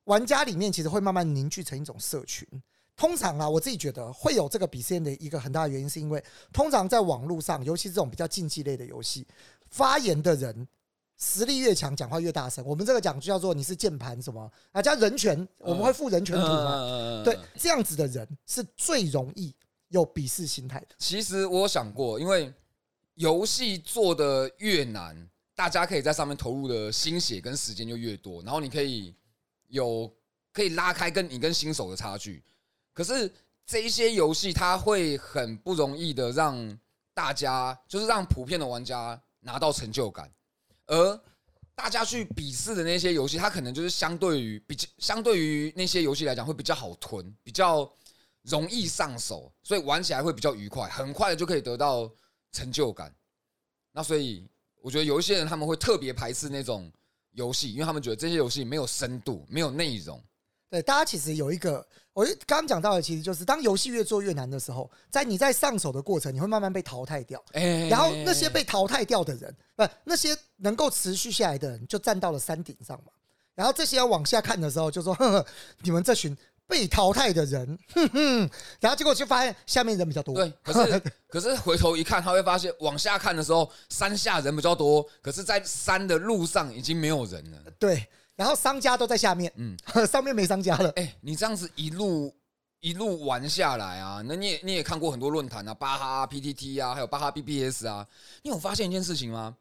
[0.05, 2.47] 玩家里面其实会慢慢凝聚成一种社群。
[2.95, 9.27] 通常啊，我自己觉得会有这个鄙视链的一个很大的原因，是因为通常在网络上，尤其这种比较竞技类的游戏，
[9.69, 10.65] 发言的人
[11.17, 12.65] 实力越强，讲话越大声。
[12.65, 16.79] 我们这个讲就叫做你是键盘什么啊，加人权，我们会附人权图嘛。
[16.81, 19.53] 嗯对，这样子的人是最容易
[19.89, 20.87] 有鄙视心态的。
[20.97, 22.53] 其实我有想过，因为
[23.15, 29.15] 游戏做的越难，大家可以在上面投入的心血跟时间就越多，然后你可以
[29.67, 30.11] 有
[30.51, 32.43] 可以拉开跟你跟新手的差距。
[32.93, 33.31] 可是
[33.65, 36.77] 这一些游戏，它会很不容易的让
[37.13, 40.29] 大家，就是让普遍的玩家拿到成就感，
[40.87, 41.21] 而
[41.73, 47.91] 大家去鄙视的那些游戏，它可能就是相对于比较相对于那些游戏来讲会比较好囤，比较
[48.43, 52.09] 容易上手，所以玩起来会比较愉快，很快的就可以得到
[52.51, 53.13] 成就感。
[53.91, 54.47] 那所以
[54.81, 56.91] 我觉得有一些人他们会特别排斥那种
[57.31, 60.23] 游戏，因为他们觉得这些游戏没有深度，没有内容。
[60.69, 67.43] 对，大家其实有一个，我刚刚讲到的，其实就是当游戏越做越难的时候，在你在上手的过程，你会慢慢被淘汰掉。
[67.53, 73.11] 哎然后那些被淘汰掉的人，不，那些能够持续下来的人，就站到了山顶上嘛。
[73.53, 75.45] 然后这些要往下看的时候，就说：“呵呵，
[75.81, 76.35] 你们这群
[76.67, 78.49] 被淘汰的人，哼哼。”
[78.81, 80.35] 然后结果就发现下面人比较多。
[80.35, 87.59] 对，可是 可是回头一看，他会发现往下看的时候，山下人比较多，可是，在山的路上已经没有人了。
[87.79, 90.89] 对，然后商家都在下面，嗯嗯， 上面没商家了。
[90.97, 92.33] 哎、你这样子一路
[92.81, 98.07] 一路玩下来啊，那你也你也看过很多论坛啊，巴哈、啊、PTT 啊，还有巴哈 BBS 啊，
[98.43, 99.55] 你有发现一件事情吗？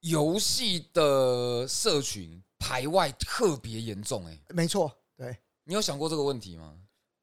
[0.00, 5.36] 游戏的社群排外特别严重，哎，没错，对。
[5.64, 6.74] 你有想过这个问题吗？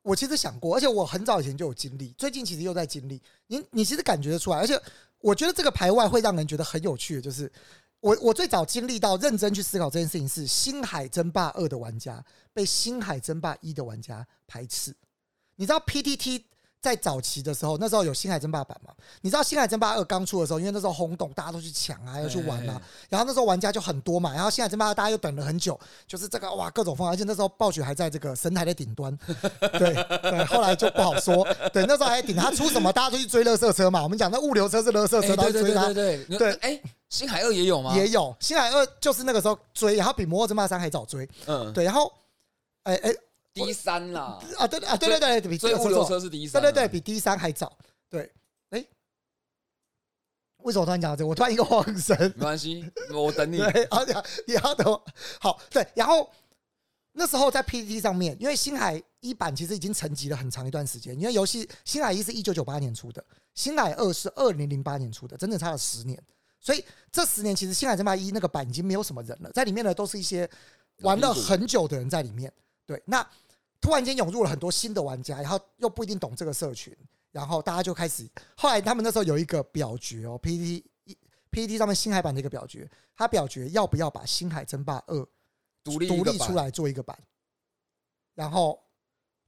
[0.02, 3.22] 我其实想过，而且我很早以前就有经历，最近其实又在经历。
[3.48, 4.78] 你你其实感觉得出来，而且
[5.20, 7.50] 我觉得这个排外会让人觉得很有趣的，就是
[8.04, 12.22] 我我最早经历到认真去思考这件事情是《星海争霸二》的玩家
[12.54, 14.94] 被《星海争霸一》的玩家排斥。
[15.56, 16.44] 你知道 PTT
[16.82, 18.94] 在早期的时候，那时候有《星海争霸》版嘛？
[19.22, 29.18] 你知道《星海争霸二》刚出的时候，因为那时候轰动，大家都去抢啊，要去玩啊，然后那时候玩家就很多嘛，然后《星海争霸二》大家又等了很久，就是这个哇各种风，而且那时候暴雪还在这个神台的顶端，
[29.80, 31.48] 对对，后来就不好说。
[31.72, 34.04] 对，那时候还顶他出什么，大家都去追乐色车嘛。
[34.04, 35.94] 我们讲那物流车是乐色车，哎然后追他。
[35.94, 36.82] 对对对哎、
[37.14, 37.96] 星海二也有吗？
[37.96, 41.30] 也有星海二，就是那个时候追，然后比《魔兽争霸三》还早追。
[41.46, 42.12] 嗯，对，然后，
[42.82, 43.14] 哎哎
[43.54, 47.72] 第三啦，啊，对啊，对对对，比所以物流错错车是第三、啊，对对对，比 D 三还早。
[48.10, 48.32] 对，
[48.72, 48.84] 哎，
[50.64, 51.28] 为什么突然讲到这个？
[51.28, 52.18] 我突然一个晃神。
[52.36, 53.60] 没关系，我等你。
[53.60, 55.06] 对，然后你要你要等我
[55.40, 56.28] 好对，然后
[57.12, 63.24] 那时候在 PPT 上面，因为星海一版其实已经沉寂了很长一段时间，因为游戏星海一是一九九八年出的，
[63.54, 66.20] 星海二是二零零八年出的，整整差了十年。
[66.64, 70.50] 所以这十年其实星海争霸一那个版已经没有什么人了，在里面呢都是一些
[71.02, 72.52] 玩了很久的人在里面。
[72.86, 73.26] 对，那
[73.80, 76.96] 突然间涌入了很多新的玩家，然后又不一定懂这个社群，
[77.32, 80.86] 然后大家就开始，后来他们那时候有一个表决哦，PPT
[81.52, 85.16] PPT 上面星海版的一个表决，他表决要不要把《星海争霸二》
[85.84, 87.18] 独立出来做一个版，
[88.36, 88.82] 然后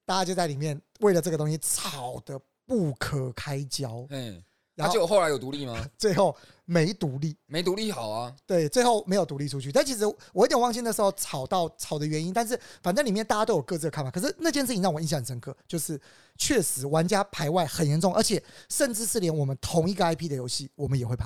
[0.05, 4.43] 大家就在里面为了这个东西吵得不可开交，嗯，
[4.75, 5.83] 然后而且我后来有独立吗？
[5.97, 6.35] 最后
[6.65, 9.71] 没独立，没独立好啊，对，最后没有独立出去。
[9.71, 14.11] 但其实我有点忘记那时候吵到吵的原因，但是反正里面大家都有各自的看法。
[14.11, 15.99] 可是那件事情让我印象很深刻，就是
[16.37, 21.25] 确实玩家排外很严重，而且甚至是连我们同一个 IP 的游戏，我们也会排。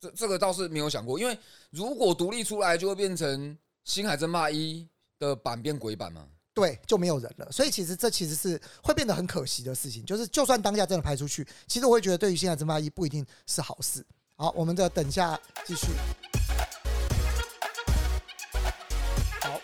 [0.00, 1.38] 这这个倒是没有想过，因为
[1.70, 4.82] 如果独立出来，就会变成《星海争霸一》
[5.18, 6.28] 的版变鬼版嘛。
[6.56, 7.52] 对，就没有人了。
[7.52, 10.02] 所以其实这其实是会变得很可惜的事情。
[10.06, 14.02] 就是就算当下真的排出去，其实我会觉得对于现在争霸一不一定是好事。
[14.36, 15.88] 好，我们的等下继续。
[19.42, 19.60] 好，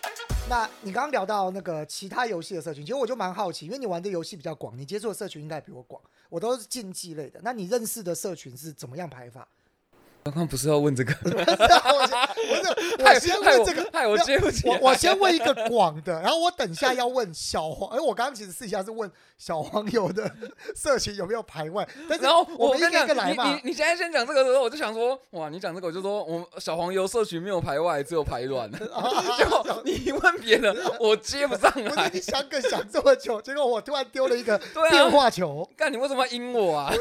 [0.50, 5.98] 那你刚刚聊到那个其他游戏的社群，其实我就蛮好奇，因为你玩的游戏比较广，你接触的社群应该比我广。
[6.28, 9.48] 我都是竞技类的，那你认识的社群是怎么样排法？
[10.24, 14.68] 刚刚不是要问这个， 我先不是，我先问这个，害我接不起。
[14.68, 20.30] 我我先问一个广的，然后我等下要问小黄，哎，我刚刚其实私底下是问小黄友的
[20.76, 23.70] 社群有没有排外，但是然后我们一个一个来嘛你。
[23.70, 28.70] 你现在先讲这个的时候，我就想说，哇，你讲这个我就说，我们小黄油社群没有排外，只有排卵。
[29.36, 32.20] 结果你问别人， 我接不上来你。
[32.20, 35.68] 想梗想这么久，结果我突然丢了一个对啊变化球。
[35.76, 36.92] 干，你为什么要阴我啊？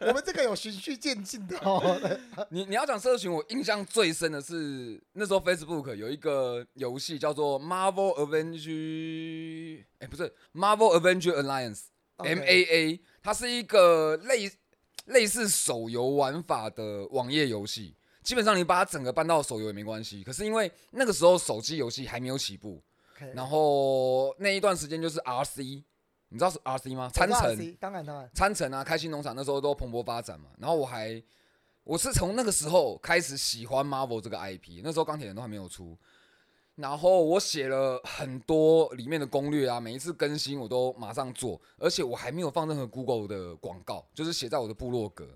[0.00, 1.96] 我们这个有循序渐进的哦。
[2.50, 11.84] 你你要讲社群，我印象最深的是那时候 Facebook 有一个游戏叫做 Marvel Avenge，哎、不是 Marvel Avenger Alliance
[12.16, 14.50] OK MAA，它是一个类
[15.06, 17.94] 类似手游玩法的网页游戏。
[18.22, 22.82] 基本上你把它整个搬到手游也没关系，可是因为那个时候手机游戏还没有起步
[23.34, 25.84] 然后那一段时间就是 RC，
[26.30, 27.08] 你知道是 RC 吗？
[27.14, 30.50] 参城当然当然，参城啊、开心农场那时候都蓬勃发展嘛。
[30.58, 31.22] 然后我还
[31.86, 35.96] 我是从那个时候开始喜欢 Marvel 这个 IP，那时候钢铁人都还没有出。
[36.74, 45.28] 然后我写了很多里面的攻略啊，每一次更新我都马上做，而且我还没有放任何 Google 的广告，就是写在我的部落格。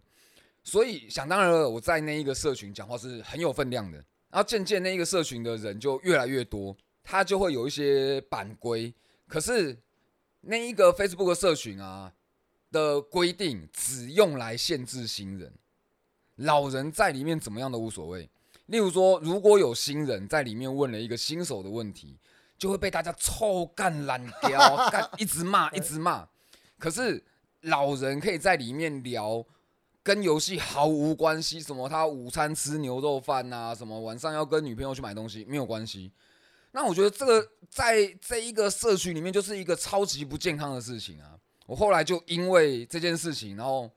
[0.64, 3.98] 所以想当然了，我在那一个社群讲话是很有分量的。
[4.28, 8.92] 然后渐渐那一个社群的人就越来越多，他就会有一些版规。
[9.28, 9.78] 可是
[10.40, 12.12] 那一个 Facebook 社群啊
[12.72, 15.52] 的规定，只用来限制新人，
[16.40, 18.28] 老人在里面怎么样都无所谓。
[18.66, 22.16] 例如说，如果有新人在里面问了一个新手的问题，
[22.56, 24.58] 就会被大家臭干烂掉，
[24.90, 26.28] 干一直骂，一直骂。
[26.78, 27.22] 可是
[27.62, 29.44] 老人可以在里面聊
[30.02, 36.12] 跟游戏毫无关系，什么他午餐吃牛肉饭呐，什么晚上要跟女朋友去买东西没有关系。
[36.72, 41.36] 那我觉得这个在这一个社区里面就是一个超级不健康的事情啊！
[41.66, 43.90] 我后来就因为这件事情，然后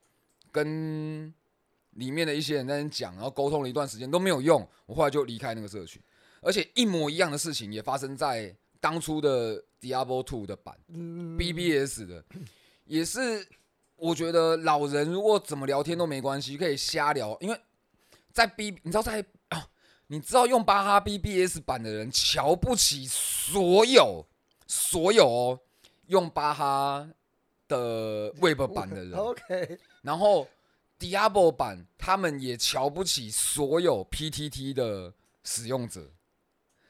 [0.51, 1.31] 跟
[1.95, 6.01] 里面的一些人在那讲，然后沟通了一段时间都没有用，我后来就离开那个社群。
[6.41, 12.23] 而且一模一样的事情也发生在当初的 Diablo Two 的版，BBS 的，
[12.83, 13.47] 也是
[13.95, 17.57] 我觉得老人如果怎么聊天都没关系，可以瞎聊，因为
[18.33, 19.67] 在 B，你知道在啊，
[20.07, 24.25] 你知道用巴哈 BBS 版的人瞧不起所有
[24.67, 25.59] 所有哦
[26.07, 27.07] 用巴哈
[27.69, 30.45] 的 Web 版的人， OK，然后
[31.03, 35.13] Diablo 版他们也瞧不起所有 PTT 的
[35.43, 36.09] 使用者，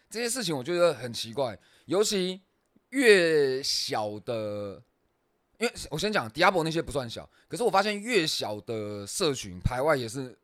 [0.08, 2.40] 这些事情我觉得很奇怪，尤其
[2.90, 4.84] 越小的，
[5.58, 10.38] 因为我先讲 Diablo 那些不算小，可是我发现越小的社群排外也是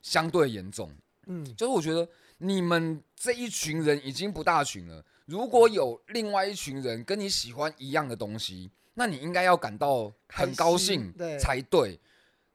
[0.00, 0.90] 相对严重，
[1.26, 12.00] 嗯，就是我觉得你们这一群人已经不大群了，如果有另外一群人跟你喜欢一样的东西，那你应该要感到很高兴才对。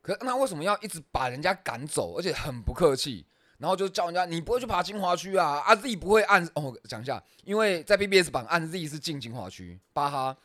[0.08, 3.26] 可那为什么要一直把人家赶走，而且很不客气？
[3.58, 5.62] 然后就叫人家你不会去爬精华区啊？
[5.66, 10.38] 啊 Z 不会按哦，讲一下，因为在 BBS 版按 Z 是进精华区，巴哈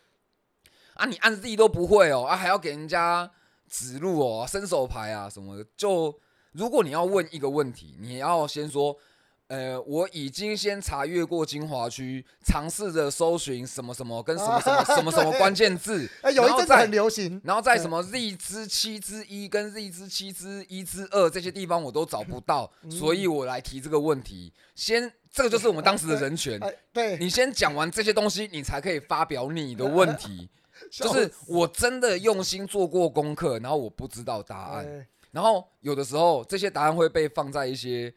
[0.95, 3.31] 啊你按 Z 都不会哦，啊还要给人家
[3.69, 5.67] 指路哦，伸手牌啊什么的。
[5.77, 6.19] 就
[6.51, 8.97] 如果你要问一个问题，你要先说，
[9.53, 24.51] 呃，我已经先查阅过金华区，尝试着搜寻什么什么跟什么什么 什么什么关键字，哎，有一然后子很流行，然后在什么 Z 之七之一跟 Z 之七之一之二这些地方我都找不到，嗯所以我来提这个问题。
[24.75, 26.59] 先，这个就是我们当时的人权。
[26.65, 30.49] 哎，对，你先讲完这些东西，你才可以发表你的问题。
[30.91, 38.13] 就是我真的用心做过功课，然后我不知道答案，哎然后有的时候这些答案会被放在一些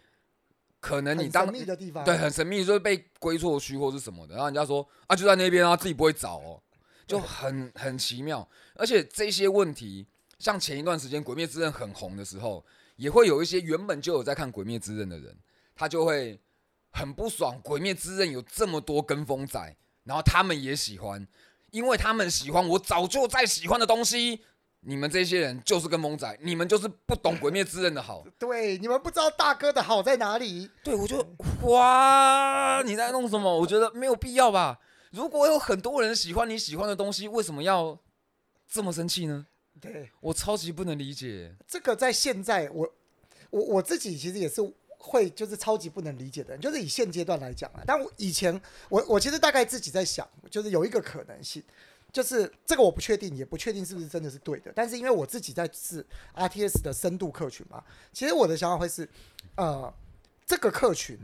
[0.86, 4.36] 可能你当很神秘的地方，对，很神秘，就是被归错区或是什么的。
[4.36, 6.62] 然后人家说啊，就在那边啊，自己不会找哦，
[7.08, 8.48] 就很很奇妙。
[8.76, 10.06] 而且这些问题，
[10.38, 12.64] 像前一段时间《鬼灭之刃》很红的时候，
[12.98, 15.36] 也会有一些原本就有在看《鬼灭之刃》的人，
[15.76, 16.40] 他就会
[16.92, 21.28] 很不爽，《鬼灭之刃》有这么多跟风仔，然后他们也喜欢，
[21.72, 24.44] 因为他们喜欢我早就在喜欢的东西。
[24.88, 28.24] 你们这些人就是跟风仔，你们就是不懂《鬼灭之刃》的好。
[28.38, 31.26] 对，你们不知道大哥的好在哪里，对，我就
[31.64, 33.60] 哇，你在弄什么？
[33.60, 34.80] 我觉得没有必要吧。
[35.12, 37.98] 如果有很多人喜欢你喜欢的东西，为什么要
[38.70, 39.48] 这么生气呢？
[39.82, 41.56] 对，我超级不能理解。
[41.68, 42.88] 这个在现在，我
[43.50, 44.62] 我我自己其实也是
[44.98, 47.82] 会就是超级不能理解的人，就是以现阶段来讲啊。
[47.86, 51.64] 但我以前我我其实大概自己在想，就是有一个可能性，
[52.16, 54.72] 就是这个我不确定，也不确定是不是真的是对的。
[54.74, 56.02] 但是因为我自己在是
[56.34, 59.06] RTS 的深度客群嘛，其实我的想法会是，
[59.58, 59.94] 呃，
[60.46, 61.20] 这个客群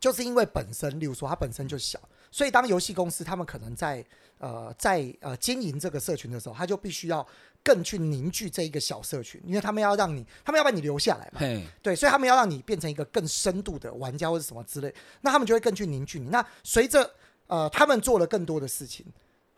[0.00, 1.96] 就是因为本身，例如说它本身就小，
[2.28, 4.04] 所以当游戏公司他们可能在
[4.38, 7.24] 呃在呃经营这个社群的时候，他就必须要
[7.62, 11.38] 更去凝聚这一个小社群，因为他们要让你，他们要把你留下来嘛，
[11.80, 16.30] 对，所以他们要让你变成一个更深度的玩家或者什么之类，那他们就会更去凝聚你。
[16.30, 17.14] 那随着
[17.46, 19.06] 呃他们做了更多的事情，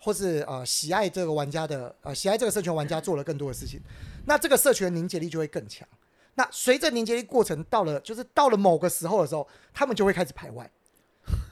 [0.01, 3.81] 或是呃喜爱这个玩家的呃喜爱这个社群玩家做了更多的事情，
[4.27, 5.87] 那这个社群的凝结力就会更强。
[6.35, 10.69] 那随着凝结力过程到了，就是到了某个时候的时候，他们就会开始排外。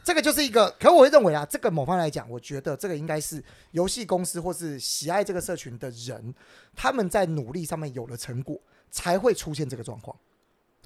[0.03, 6.35] 这个就是一个，可我会认为啊，这个某方来讲，我觉得这个应该是游戏公司或是喜爱这个社群的人，
[6.75, 8.59] 他们在努力上面有了成果，
[8.91, 10.17] 才会出现这个状况。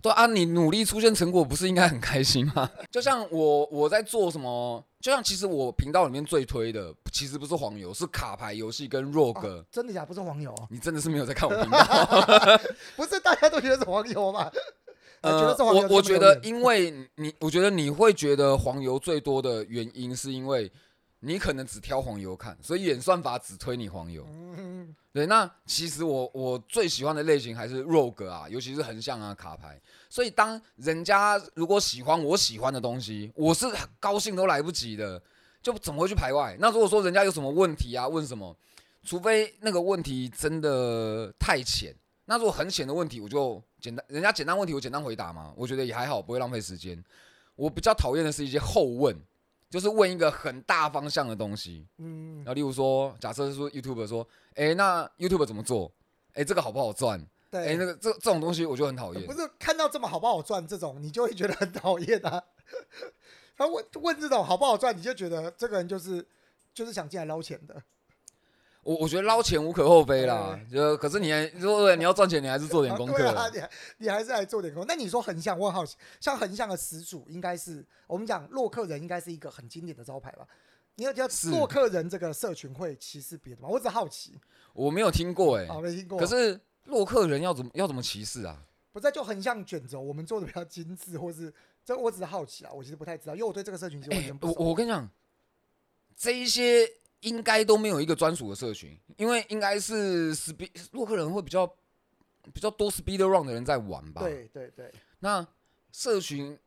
[0.02, 2.68] 对啊，你努力出现成果，不是应该很开心吗？
[2.90, 9.46] 就像我我在做什么，就像其实我频道里面最推的，其实不是黄油，是卡牌游戏跟 ROG。
[9.46, 10.06] 哦真的假的？
[10.06, 11.78] 不是黄油哦，你真的是没有在看我频道。
[12.96, 14.50] 不是大家都觉得是黄油吗？
[15.22, 20.68] 呃觉得是黄油我我觉得，因为你，我觉得你会觉得黄油最多的原因，是因为
[21.24, 24.26] 你可能只挑黄油看，所以演算法只推你黄油。
[24.28, 29.80] 嗯对，那其实我我最喜欢的类型还是 rogue 啊，尤其是横向啊卡牌。
[30.08, 33.66] 所以当人家如果喜欢我喜欢的东西，我是
[34.00, 35.22] 高兴都来不及的，
[35.62, 36.56] 就怎么会去排外？
[36.58, 38.56] 那如果说人家有什么问题啊，问什么，
[39.04, 41.94] 除非那个问题真的太浅，
[42.24, 47.00] 那如果很浅的问题，我就简单，人家简单问题我简单回答嘛，我觉得也还好，不会浪费时间。
[47.54, 49.14] 我比较讨厌的是一些后问，
[49.72, 51.88] 就是问一个很大方向的东西。
[51.96, 55.90] 嗯然后例如说，假设是说 YouTube 说，哎、那 YouTube 怎么做？
[56.34, 57.26] 哎、这个好不好赚？
[57.50, 59.32] 对，哎，那个这这种东西我就很讨厌不。
[59.32, 62.42] 是看到这么好不好赚这种，你就会觉得很讨厌啊。
[63.56, 66.26] 他问问这种好不好赚，你就觉得这个人就是
[66.74, 67.82] 就是想进来捞钱的。
[68.82, 73.18] 我我觉得捞钱无可厚非啦，就可是你还如果你要赚钱，你还是做点功课。
[73.18, 74.84] 对啊，你还你还是来做点功。
[74.88, 80.46] 那你说横向，我很好奇，像横向的始祖应该是我们讲洛克人，应该是一个很经典的招牌吧？
[80.96, 83.68] 你要叫是洛克人这个社群会歧视别的吗？
[83.68, 84.38] 我只好奇，
[84.72, 86.18] 我没有听过哎、啊，没听过。
[86.18, 88.60] 可是洛克人要怎么要怎么歧视啊？
[88.92, 91.50] 不是就横向卷轴，我们做的比较精致，或是
[91.84, 94.54] 这我只是好奇啊，我其实不太知道，因为我对这个社群其实我全不熟。
[94.58, 95.08] 我跟你讲，
[96.14, 96.86] 这一些
[97.22, 101.66] 应该都没有一个专属的社群，因为应该是 speed 洛克人会比较
[102.52, 104.22] 比较多 speed run 的人在玩吧？。
[104.22, 105.46] 对对对，那
[105.90, 106.58] 社群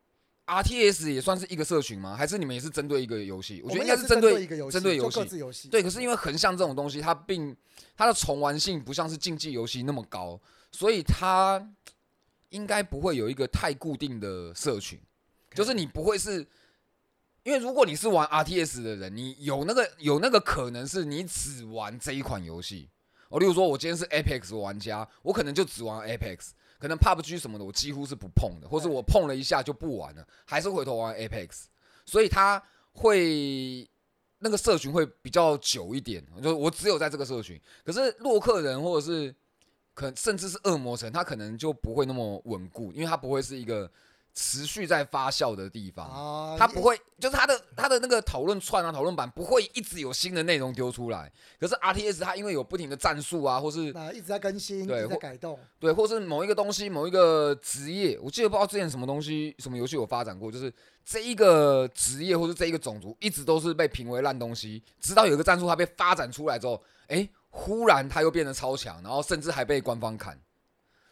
[0.46, 2.16] RTS 也算是一个社群吗？
[2.16, 3.60] 还是你们也是针对一个游戏？
[3.62, 5.28] 我觉得应该是针对一个游戏，针对游就各戏。
[5.28, 5.68] 自游戏。
[5.68, 7.54] 对，可是因为横向这种东西，它并
[7.96, 10.40] 它的重玩性不像是竞技游戏那么高，
[10.70, 11.60] 所以它
[12.50, 14.98] 应该不会有一个太固定的社群，
[15.52, 16.46] 就是你不会是，
[17.46, 22.90] 因为如果你是玩 RTS 的人，你有那个有那个可能是你只玩这一款游戏。
[23.28, 26.48] 哦，例如说，我今天是 Apex 玩家，我可能就只玩 Apex，
[26.80, 31.66] 可能 PUBG 什么的我几乎是不碰的，或是我碰了一下就不玩了，还是回头玩 Apex，
[32.04, 33.88] 所以他会
[34.40, 37.60] 那个社群会比较久一点，就我只有在这个社群。
[37.84, 39.32] 可是洛克人或者是
[39.94, 43.88] 可甚至是恶魔城，它可能就不会那么稳固，因为它不会是一个
[44.36, 46.06] 持续在发酵的地方。
[46.06, 51.32] 啊，它不会，就是它的它的那个讨论串啊、讨论版不会一直有新的内容丢出来。
[51.58, 55.58] 可是 RTS 它因为有不停的战术啊，或是啊一直在更新，对或改动。
[55.80, 60.72] 对，或是某一个东西、某一个职业，我记得不知道之前什么东西、什么游戏有发展过，就是
[61.04, 70.38] 这一个职业或是这一个种族一直都是被评为烂东西，直到有一个战术它被发展出来之后，哎、忽然它又变得超强，然后甚至还被官方砍，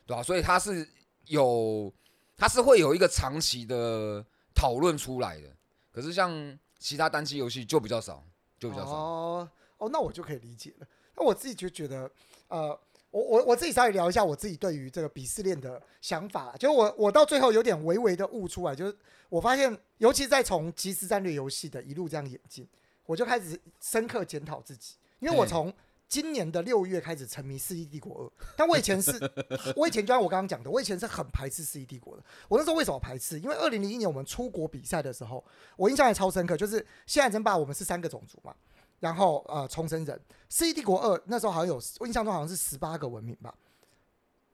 [0.06, 0.86] 对吧、所以它是
[1.26, 1.90] 有，
[2.36, 4.24] 它是会有一个长期的
[4.54, 5.48] 讨论出来的。
[5.92, 8.24] 可是像其他单机游戏就比较少，
[8.58, 8.90] 就比较少。
[8.90, 10.86] 哦哦，那我就可以理解了。
[11.16, 12.10] 那我自己就觉得，
[12.48, 12.68] 呃，
[13.10, 18.96] 我我我自己稍微聊一下我自己对于这个鄙视链的想法啦，就是我我到最后有点微微的悟出来，就是
[19.28, 22.66] 我发现，尤其在从即时战略游戏的一路这样演进，
[23.06, 25.72] 我就开始深刻检讨自己，因为我对从
[26.08, 28.24] 今年的六月开始沉迷《世纪帝国二》，
[28.56, 29.12] 但我以前是，
[29.74, 32.22] 我以前就像我刚刚讲的，我以前是很排斥《世纪帝国》的。
[32.48, 33.40] 我那时候为什么排斥？
[33.40, 35.44] 因为二零零一年我们出国比赛的时候，
[35.76, 38.54] 我印象还超深刻，就是现在争霸我们是三个种族嘛，
[39.00, 40.16] 然后呃重生人，
[40.48, 43.52] 《世纪帝国二》那时候好像有，我印象中好像是十八个文明吧，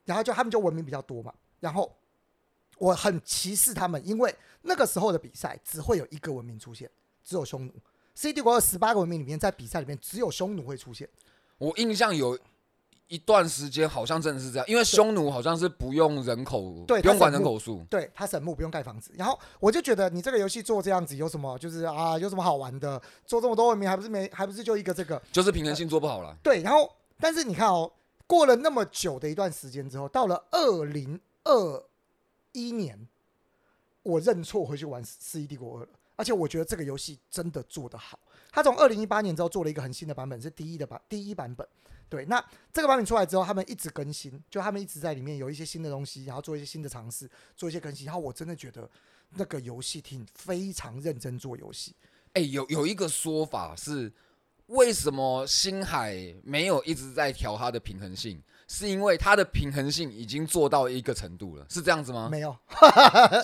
[0.07, 1.95] 然后就他们就文明比较多嘛，然后
[2.79, 6.91] 我很歧视他们，因为那个时候的比赛只会有一个文明出现，
[7.23, 7.73] 只有匈奴。
[8.15, 11.09] 《世纪帝国二》十八个文明里面，在比赛里面只有匈奴会出现。
[11.61, 12.39] 我印象有
[13.09, 17.85] 一段时间好像真的是这样，因为匈奴好像是不用人口，对不用管人口数。
[17.91, 23.01] 对他神木不用盖房子，然后我就觉得你这个游戏做这样子有什么，就是啊有什么好玩的？
[23.27, 25.21] 做这么多文明还不是没还不是就一个这个？
[25.31, 26.35] 就是平衡性做不好了。
[26.43, 27.93] 对，然后但是你看哦，
[28.27, 31.85] 过了那么久的一段时间之后，到了二零二
[32.53, 33.07] 一年，
[34.03, 38.19] 我认错回去玩《四一帝国二》了，而且我觉得这个游戏真的做得好。
[38.53, 41.67] 他从二零一八年之后做了一个很新的版本，是第一的版第一版本。
[42.09, 48.05] 对，那这个版本出来之后，他们一直更新，就他们一直在里面有一些新的东西，然后做一些新的尝试，做一些更新。
[48.07, 48.91] 然后我真的觉得
[49.37, 51.95] 那个游戏厅非常认真做游戏。
[52.33, 54.13] 哎、有有一个说法是，
[54.67, 58.43] 为什么星海没有一直在调它的平衡性？
[58.67, 62.29] 是因为它的平衡性已经做到一个程度了，是这样子吗？
[62.31, 62.57] 没有，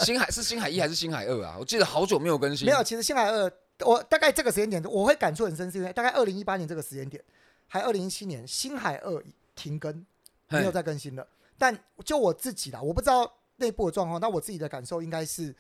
[0.00, 1.56] 星海是星海一还是星海二啊？
[1.58, 2.64] 我记得好久没有更新。
[2.64, 3.52] 没有，其实星海二，
[3.84, 7.22] 我大概这个时间点，我会感触很深，是因为大概二零一八年这个时间点，
[7.66, 9.22] 还二零一七年，星海二
[9.54, 10.04] 停更，
[10.48, 11.26] 没有再更新了。
[11.58, 15.54] 但就我自己啦，我不知道内部的状况，但我自己的感受应该是，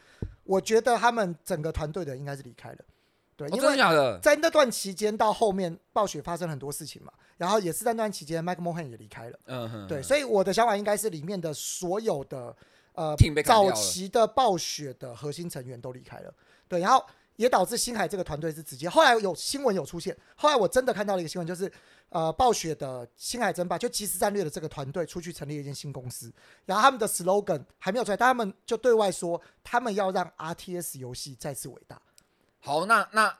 [0.44, 2.78] 我觉得他们整个团队的应该是离开了，
[3.36, 4.18] 对，因为？
[4.20, 9.38] 在那段期间到后面暴雪发生很多事情嘛，然后也是在那段期间，Mike Mohan 也离开了。
[9.46, 12.54] 嗯哼，对，所以我的想法应该是里面的所有的
[12.92, 16.34] 呃早期的暴雪的核心成员都离开了，
[16.68, 17.04] 对，然后
[17.36, 21.70] 也导致星海这个团队是直接后来有新闻有出现，后来我真的看到了一个新闻，就是
[22.08, 26.32] 呃暴雪的星海争霸就即时战略的这个团队出去成立了一间新公司，
[26.64, 32.00] 然后他们的 slogan 还没有出来，但他们就对外说他们要让 RTS 游戏再次伟大。
[32.60, 33.36] 好，那那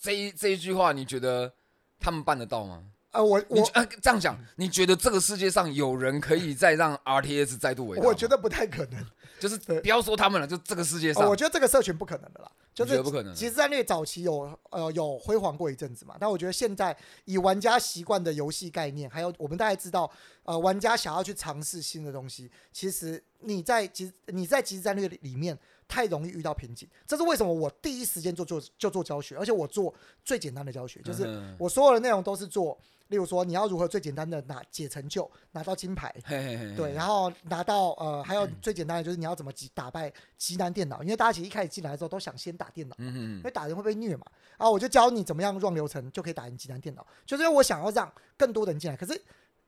[0.00, 1.52] 这一这一句话，你觉得
[2.00, 2.84] 他们办得到吗？
[3.10, 8.04] 呃，我我呃这样讲，你觉得这个世界上有人可以再让 RTS 再度伟大？
[8.04, 9.02] 我觉得不太可能，
[9.38, 20.10] 就是不要说他们了，就这个世界哦上我，觉得这个社群不可能的啦，就是不可能即时战略早期有呃有辉煌过一阵子嘛，但我觉得现在以玩家习惯的游戏概念，还有我们大概知道，
[20.44, 25.56] 呃，玩家想要去尝试新的东西，其实你在即你在即时战略里面
[25.88, 32.78] 太容易遇到瓶颈，这是为什么我第一时间就做就做教学，而且我做最简单的教学，就是嗯我所有的内容都是做，
[33.08, 44.26] 例如说你要如何最简单的拿解成就，拿到金牌，嘿嘿嘿，对，然后拿到呃， 还有最简单的就是你要怎么击打败极难电脑，因为大家其实一开始进来的时候都想先打电脑，因为打人会被虐嘛。
[44.58, 49.18] 然后我就教你怎么样 run 流程就可以打赢极难电脑，就是因为我想要让更多的人进来，可是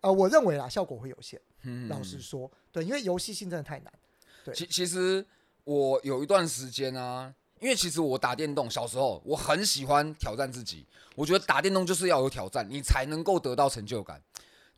[0.02, 1.40] 呃，我认为啦效果会有限。
[1.62, 3.92] 嗯老实说，对，因为游戏性真的太难。
[4.42, 5.24] 对其其实
[5.64, 14.20] 我有一段时间啊，因为其实我打电动，小时候我很喜欢挑战自己，我觉得打电动就是要有挑战，你才能够得到成就感。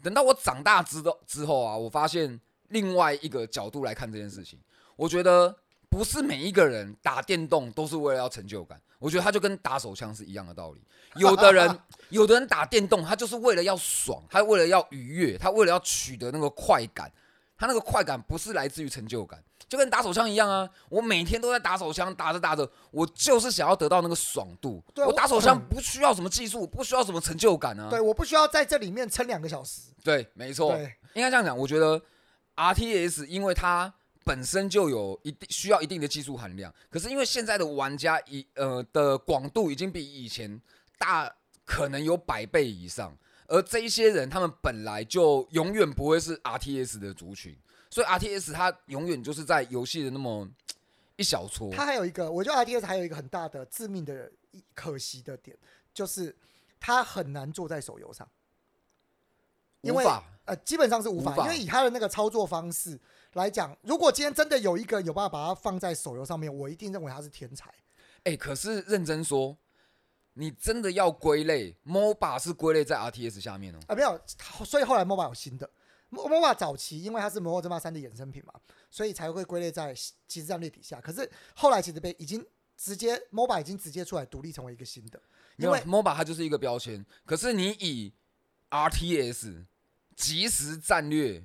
[0.02, 4.58] 等到我长大之后之后啊，我发现另外一个角度来看这件事情，
[4.96, 5.54] 我觉得
[5.88, 10.82] 不是每一个人打电动都是为了要成就感，我觉得他就跟打手枪是一样的道理。
[11.16, 11.78] 有的人，
[12.08, 17.12] 有的人打电动，他就是为了要爽，他为了要愉悦，他为了要取得那个快感，
[17.56, 19.40] 他那个快感不是来自于成就感，
[19.72, 20.68] 就跟打手枪一样啊！
[20.90, 24.84] 我每天都在打手枪，打着打着，我就是想要得到那个爽度。
[24.92, 27.88] 对我我打手枪不需要什么技术，不需要什么成就感啊。
[27.88, 29.90] 对，我不需要在这里面撑两个小时。
[30.04, 31.56] 对，没错，对，应该这样讲。
[31.56, 31.98] 我觉得
[32.54, 33.90] RTS 因为它
[34.26, 40.60] 本身就有一定需要一定的技术含量，可是因为现在的玩家以呃的广度已经比以前
[40.98, 43.16] 大，可能有百倍以上。
[43.48, 47.56] 而这一些人，他们本来就永远不会是 RTS 的族群，
[47.92, 50.48] 所以 RTS 它永远就是在游戏的那么
[51.16, 51.70] 一小撮。
[51.70, 54.32] 它还有一个，我觉得 RTS 还有一个很大的致命的
[54.72, 55.54] 可惜的点，
[55.92, 56.34] 就是
[56.80, 58.26] 它很难做在手游上。
[59.82, 60.06] 因为
[60.46, 62.98] 呃，基本上是无法，因为以它的那个操作方式
[63.34, 67.70] 来讲，如果今天真的有一个有办法把它放在手游上面，我一定认为他是天才。
[68.24, 69.54] 哎、可是认真说，
[70.32, 73.78] 你真的要归类，MOBA 是归类在 RTS 下面哦。
[73.88, 74.18] 啊，没有，
[74.64, 75.68] 所以后来 MOBA 有新的
[76.12, 78.52] MOBA 早期，因为它是《魔兽争霸三》的衍生品嘛，
[78.90, 79.94] 所以才会归类在
[80.28, 81.00] 即时战略底下。
[81.00, 82.46] 可是后来其实被已经
[82.76, 85.20] 直接 MOBA 已经直接出来独立成为一个新的，
[85.56, 88.12] 因为 MOBA 它就是一个标签，可是你以
[88.68, 89.64] RTS
[90.14, 91.42] 即时战略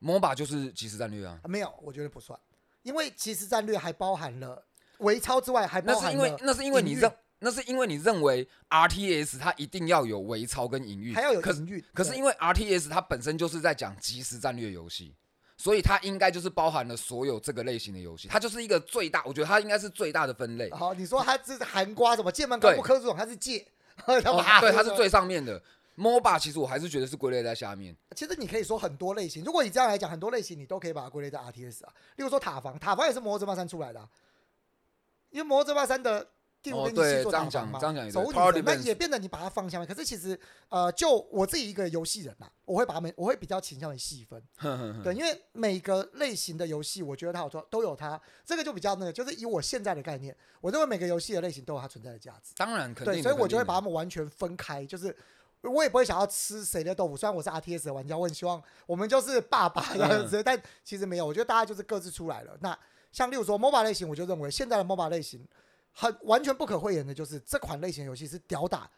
[0.00, 1.40] ，MOBA 就是即时战略啊。
[1.42, 2.38] 啊没有，我觉得不算，
[2.82, 4.64] 因为即时战略还包含了
[4.98, 11.84] 微操之外，还包含那是因为了那是因为你营运认那是因为你认为 RTS 它一定要有微操跟营运，还要有可是营运。
[11.92, 15.14] 可是因为 RTS 它本身就是在讲即时战略游戏，
[15.56, 20.70] 所以它应该就是包含了所有这个类型的游戏，它就是一个最大，我觉得它应该是最大的分类。
[20.70, 23.66] 好，你说它这是韩瓜什么剑门高对不科这种，它是借，
[23.96, 25.62] 他哦把对，它是最上面的。
[25.96, 27.96] MOBA 其实我还是觉得是归类在下面。
[28.14, 31.92] 其实你可以说很多类型，如果你这样来讲，很多类型你都可以把它归类在 RTS 啊。
[32.16, 34.06] 例如说塔防，塔防也是《魔兽争霸三》出来的、啊，
[35.30, 36.28] 因为《魔兽争霸三》的
[36.66, 39.86] 第五哦兵器做对这样塔防嘛，讲这样讲也对守护女 Tower 神，那也变得你把它放下面。
[39.86, 40.38] 可是其实
[40.68, 44.42] 呃，就我自己一个游戏人呐、我会把他们，我会比较倾向于细分，
[45.04, 52.52] 对，因为每个类型的游戏，我觉得它有都都有它，这个就比较那个，就是以我现在的概念，我认为每个游戏的类型都有它存在的价值。
[52.56, 55.16] 当然肯定对，所以我就会把它们完全分开，就是
[55.62, 57.16] 我也不会想要吃谁的豆腐。
[57.16, 61.26] 虽然我是 RTS 的玩家，我很希望我们就是爸爸这样 子，但其实没有。
[61.26, 62.56] 我觉得大家就是各自出来了。
[62.60, 62.76] 那
[63.12, 65.46] 像例如说 MOBA 类型，我就认为现在的 MOBA 类型
[65.98, 68.88] 很完全不可讳言的，就是这款类型游戏是吊打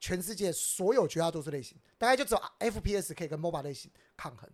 [0.00, 4.48] 全世界所有绝大多数类型，大概就只有 FPS 可以跟 MOBA 类型抗衡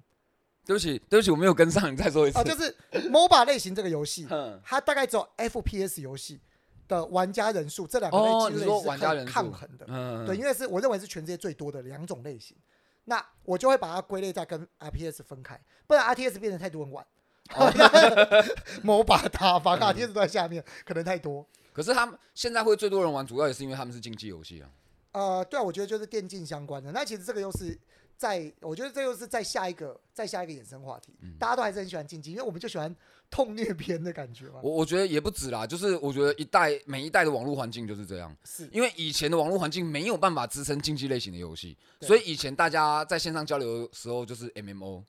[0.66, 2.38] 对不起，对不起，我没有跟上，你 再说一次。
[2.38, 2.74] 啊，就是
[3.10, 6.40] MOBA 类型这个游戏，哼 它大概只有 FPS 游戏
[6.88, 9.84] 的玩家人数这两个类型是可以玩家人抗衡的。
[9.86, 12.56] 嗯，对，因为是我认为是全世界最多的两种类型，
[13.04, 17.06] 那我就会把它归类在跟 RTS 分开，不然 RTS 变成太多人玩。
[18.82, 21.46] MOBA 打法 RTS 都在下面，可能太多。
[21.74, 24.70] 可是他们现在会最多人玩，主要也是因为他们是竞技游戏啊。
[25.10, 26.92] 呃，对啊，我觉得就是电竞相关的。
[26.92, 27.76] 那其实这个又是
[28.16, 31.12] 在，我觉得这又是在下一个再下一个衍生话题。
[31.20, 32.94] 嗯大家都还是很喜欢竞技，因为我们就喜欢
[33.28, 34.60] 痛虐片的感觉嘛。
[34.62, 45.02] 我我觉得也不止啦，就是我觉得一代每一代的网络环境就是这样，是因为以前的网络环境没有办法支撑竞技类型的游戏，所以以前大家在线上交流的时候就是 MMO。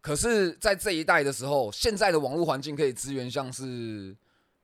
[0.00, 4.16] 可是，在这一代的时候，现在的网络环境可以支援像是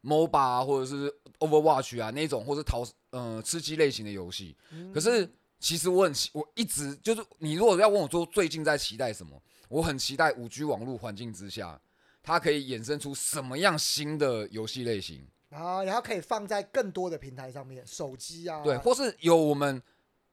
[0.02, 4.56] MOBA 啊或者是 Overwatch 啊那种，或是逃呃吃鸡类型的游戏。
[4.70, 5.28] 嗯可是
[5.58, 11.80] 其实我很期，我一直就是你如果要问我说最近在期待什么，我很期待五 G 网络环境之下，
[12.22, 19.80] 它可以衍生出什么样新的游戏类型，然后然后可以放在更多的平台上面，手机啊，对，或是有我们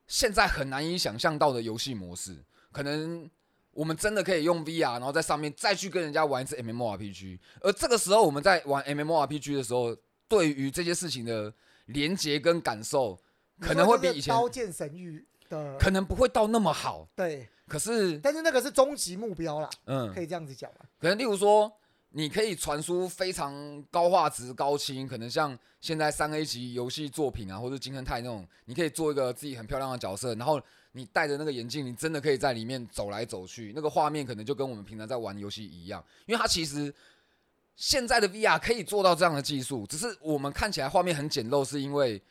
[0.07, 3.29] 现在很难以想象到的游戏模式，可能。
[3.79, 7.39] 我们真的可以用 VR，然后在上面再去跟人家玩一次 MMORPG。
[7.61, 9.95] 而这个时候我们在玩 MMORPG 的时候，
[10.27, 11.53] 对于这些事情的
[11.85, 13.17] 连接跟感受，
[13.57, 17.07] 可能会比以前刀剑神域的可能不会到那么好。
[17.15, 20.85] 对，可是，但是那个是终极目标啦，嗯可，以这样子讲嘛。
[20.99, 21.71] 可能例如说，
[22.09, 30.61] 你可以传输非常高画质、高清，可能像现在三 A 级游戏作品啊，或者金亨泰那种，你可以做一个自己很漂亮的角色，然后
[30.91, 36.93] 你戴着那个眼镜，你真的可以在里面走来走去，那个画面可能就跟我们平常在玩游戏一样，因为它其实。
[37.81, 42.21] 现在的 VR 可以做到这样的技术，只是我们看起来画面很简陋，是因为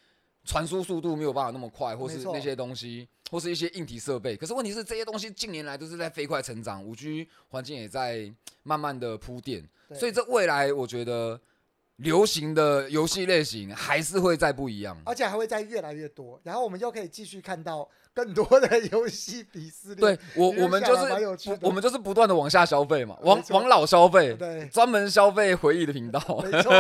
[0.45, 4.37] 传输速度没有办法那么快，或是那些东西，或是一些硬体设备。
[4.37, 8.31] 可是问题是，这些东西近年来都是在飞快成长，五 G 环境也在
[8.63, 11.41] 慢慢的铺垫，所以这未来我觉得
[11.97, 15.01] 流行的游戏类型还是会再不一样。
[15.07, 17.89] 而且还会再越来越多，然后我们又可以继续看到
[18.19, 19.99] 更多的游戏鄙视链。
[20.01, 21.07] 对我，我们就是
[21.55, 26.21] 不我们就是不断的往下消费嘛，往往老消费，对，专门消费回忆的频道。
[26.43, 26.73] 没错，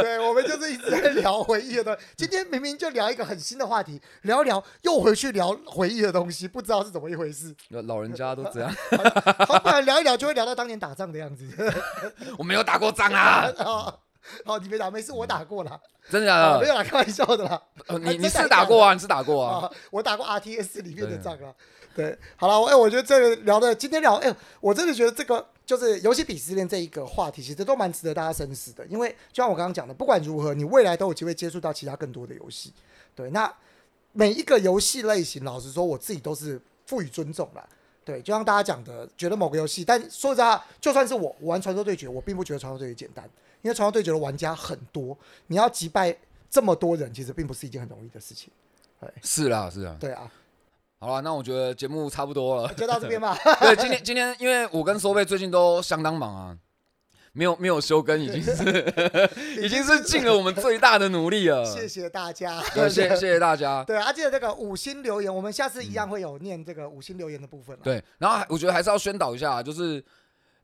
[0.00, 2.00] 对，我们就是一直在聊回忆的东西。
[2.16, 7.54] 今天明明就聊一个很新的话题，聊一聊又回去聊回忆的东西，不知道是怎么一回事。
[7.68, 8.74] 老人家都这样，
[9.46, 11.46] 好，不然聊一聊就会聊到当年打仗的样子。
[12.38, 13.52] 我没有打过仗啊，
[14.44, 16.44] 好， 你没打，没事，我打过了，真的假的？
[16.44, 17.60] 啊没有啦，开玩笑的啦。
[17.88, 18.92] 呃你 你是打过啊？
[18.94, 19.60] 你是打过啊？
[19.66, 21.54] 啊，我打过 RTS 里面的仗啊。
[21.94, 28.86] 对，好了，我哎、我觉得这个聊的，今天聊，哎、我真的觉得这个就是游戏鄙视链这一个话题，其实都蛮值得大家深思的。
[28.86, 32.72] 因为就像我刚刚讲的，不管如何，你未来都有机会接触到其他更多的游戏。
[33.14, 33.52] 对，那
[34.12, 37.68] 每一个游戏类型，老实说，我自己都是赋予尊重啦。
[38.04, 43.28] 对，就像大家讲的，觉得某个游戏，但说实话，就算是我我玩传说对决，我并不觉得传说对决简单，
[43.62, 45.16] 因为传说对决的玩家很多，
[45.48, 46.16] 你要击败
[46.48, 48.50] 这么多人，其实并不是一件很容易的事情。
[49.22, 49.96] 是啦，是啦。
[49.98, 50.30] 对啊，
[50.98, 52.74] 好了，那我觉得节目差不多了。
[52.74, 53.34] 就到这边吧。
[53.60, 56.56] 对，今天今天因为我跟收贝最近都相当忙啊，
[57.32, 58.62] 没有没有休更，已经是
[59.62, 61.64] 已经是尽了我们最大的努力了。
[61.64, 63.82] 谢谢大家，对，谢 谢谢大家。
[63.84, 67.82] 对啊，记得这个五星留言，我们下次一样会有念这个五星留言的部分了。
[67.82, 70.04] 对，然后我觉得还是要宣导一下，就是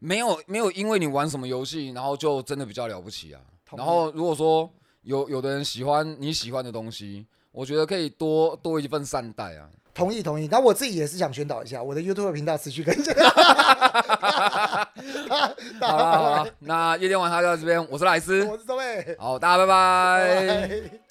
[0.06, 3.40] 没有没有因为你玩什么游戏，然后就真的比较了不起啊。
[3.76, 4.70] 然后如果说
[5.02, 9.68] 有有的人喜欢你喜欢的东西，我觉得可以多多一份善待啊。
[9.92, 10.46] 同意同意。
[10.46, 13.12] 那我自己也是想宣导一下，我的 YouTube 频道持续更新。
[15.80, 20.46] 好了好了，那夜店晚上就到这边，我是莱斯，我是周卫，好，大家拜拜。
[20.68, 21.05] 拜拜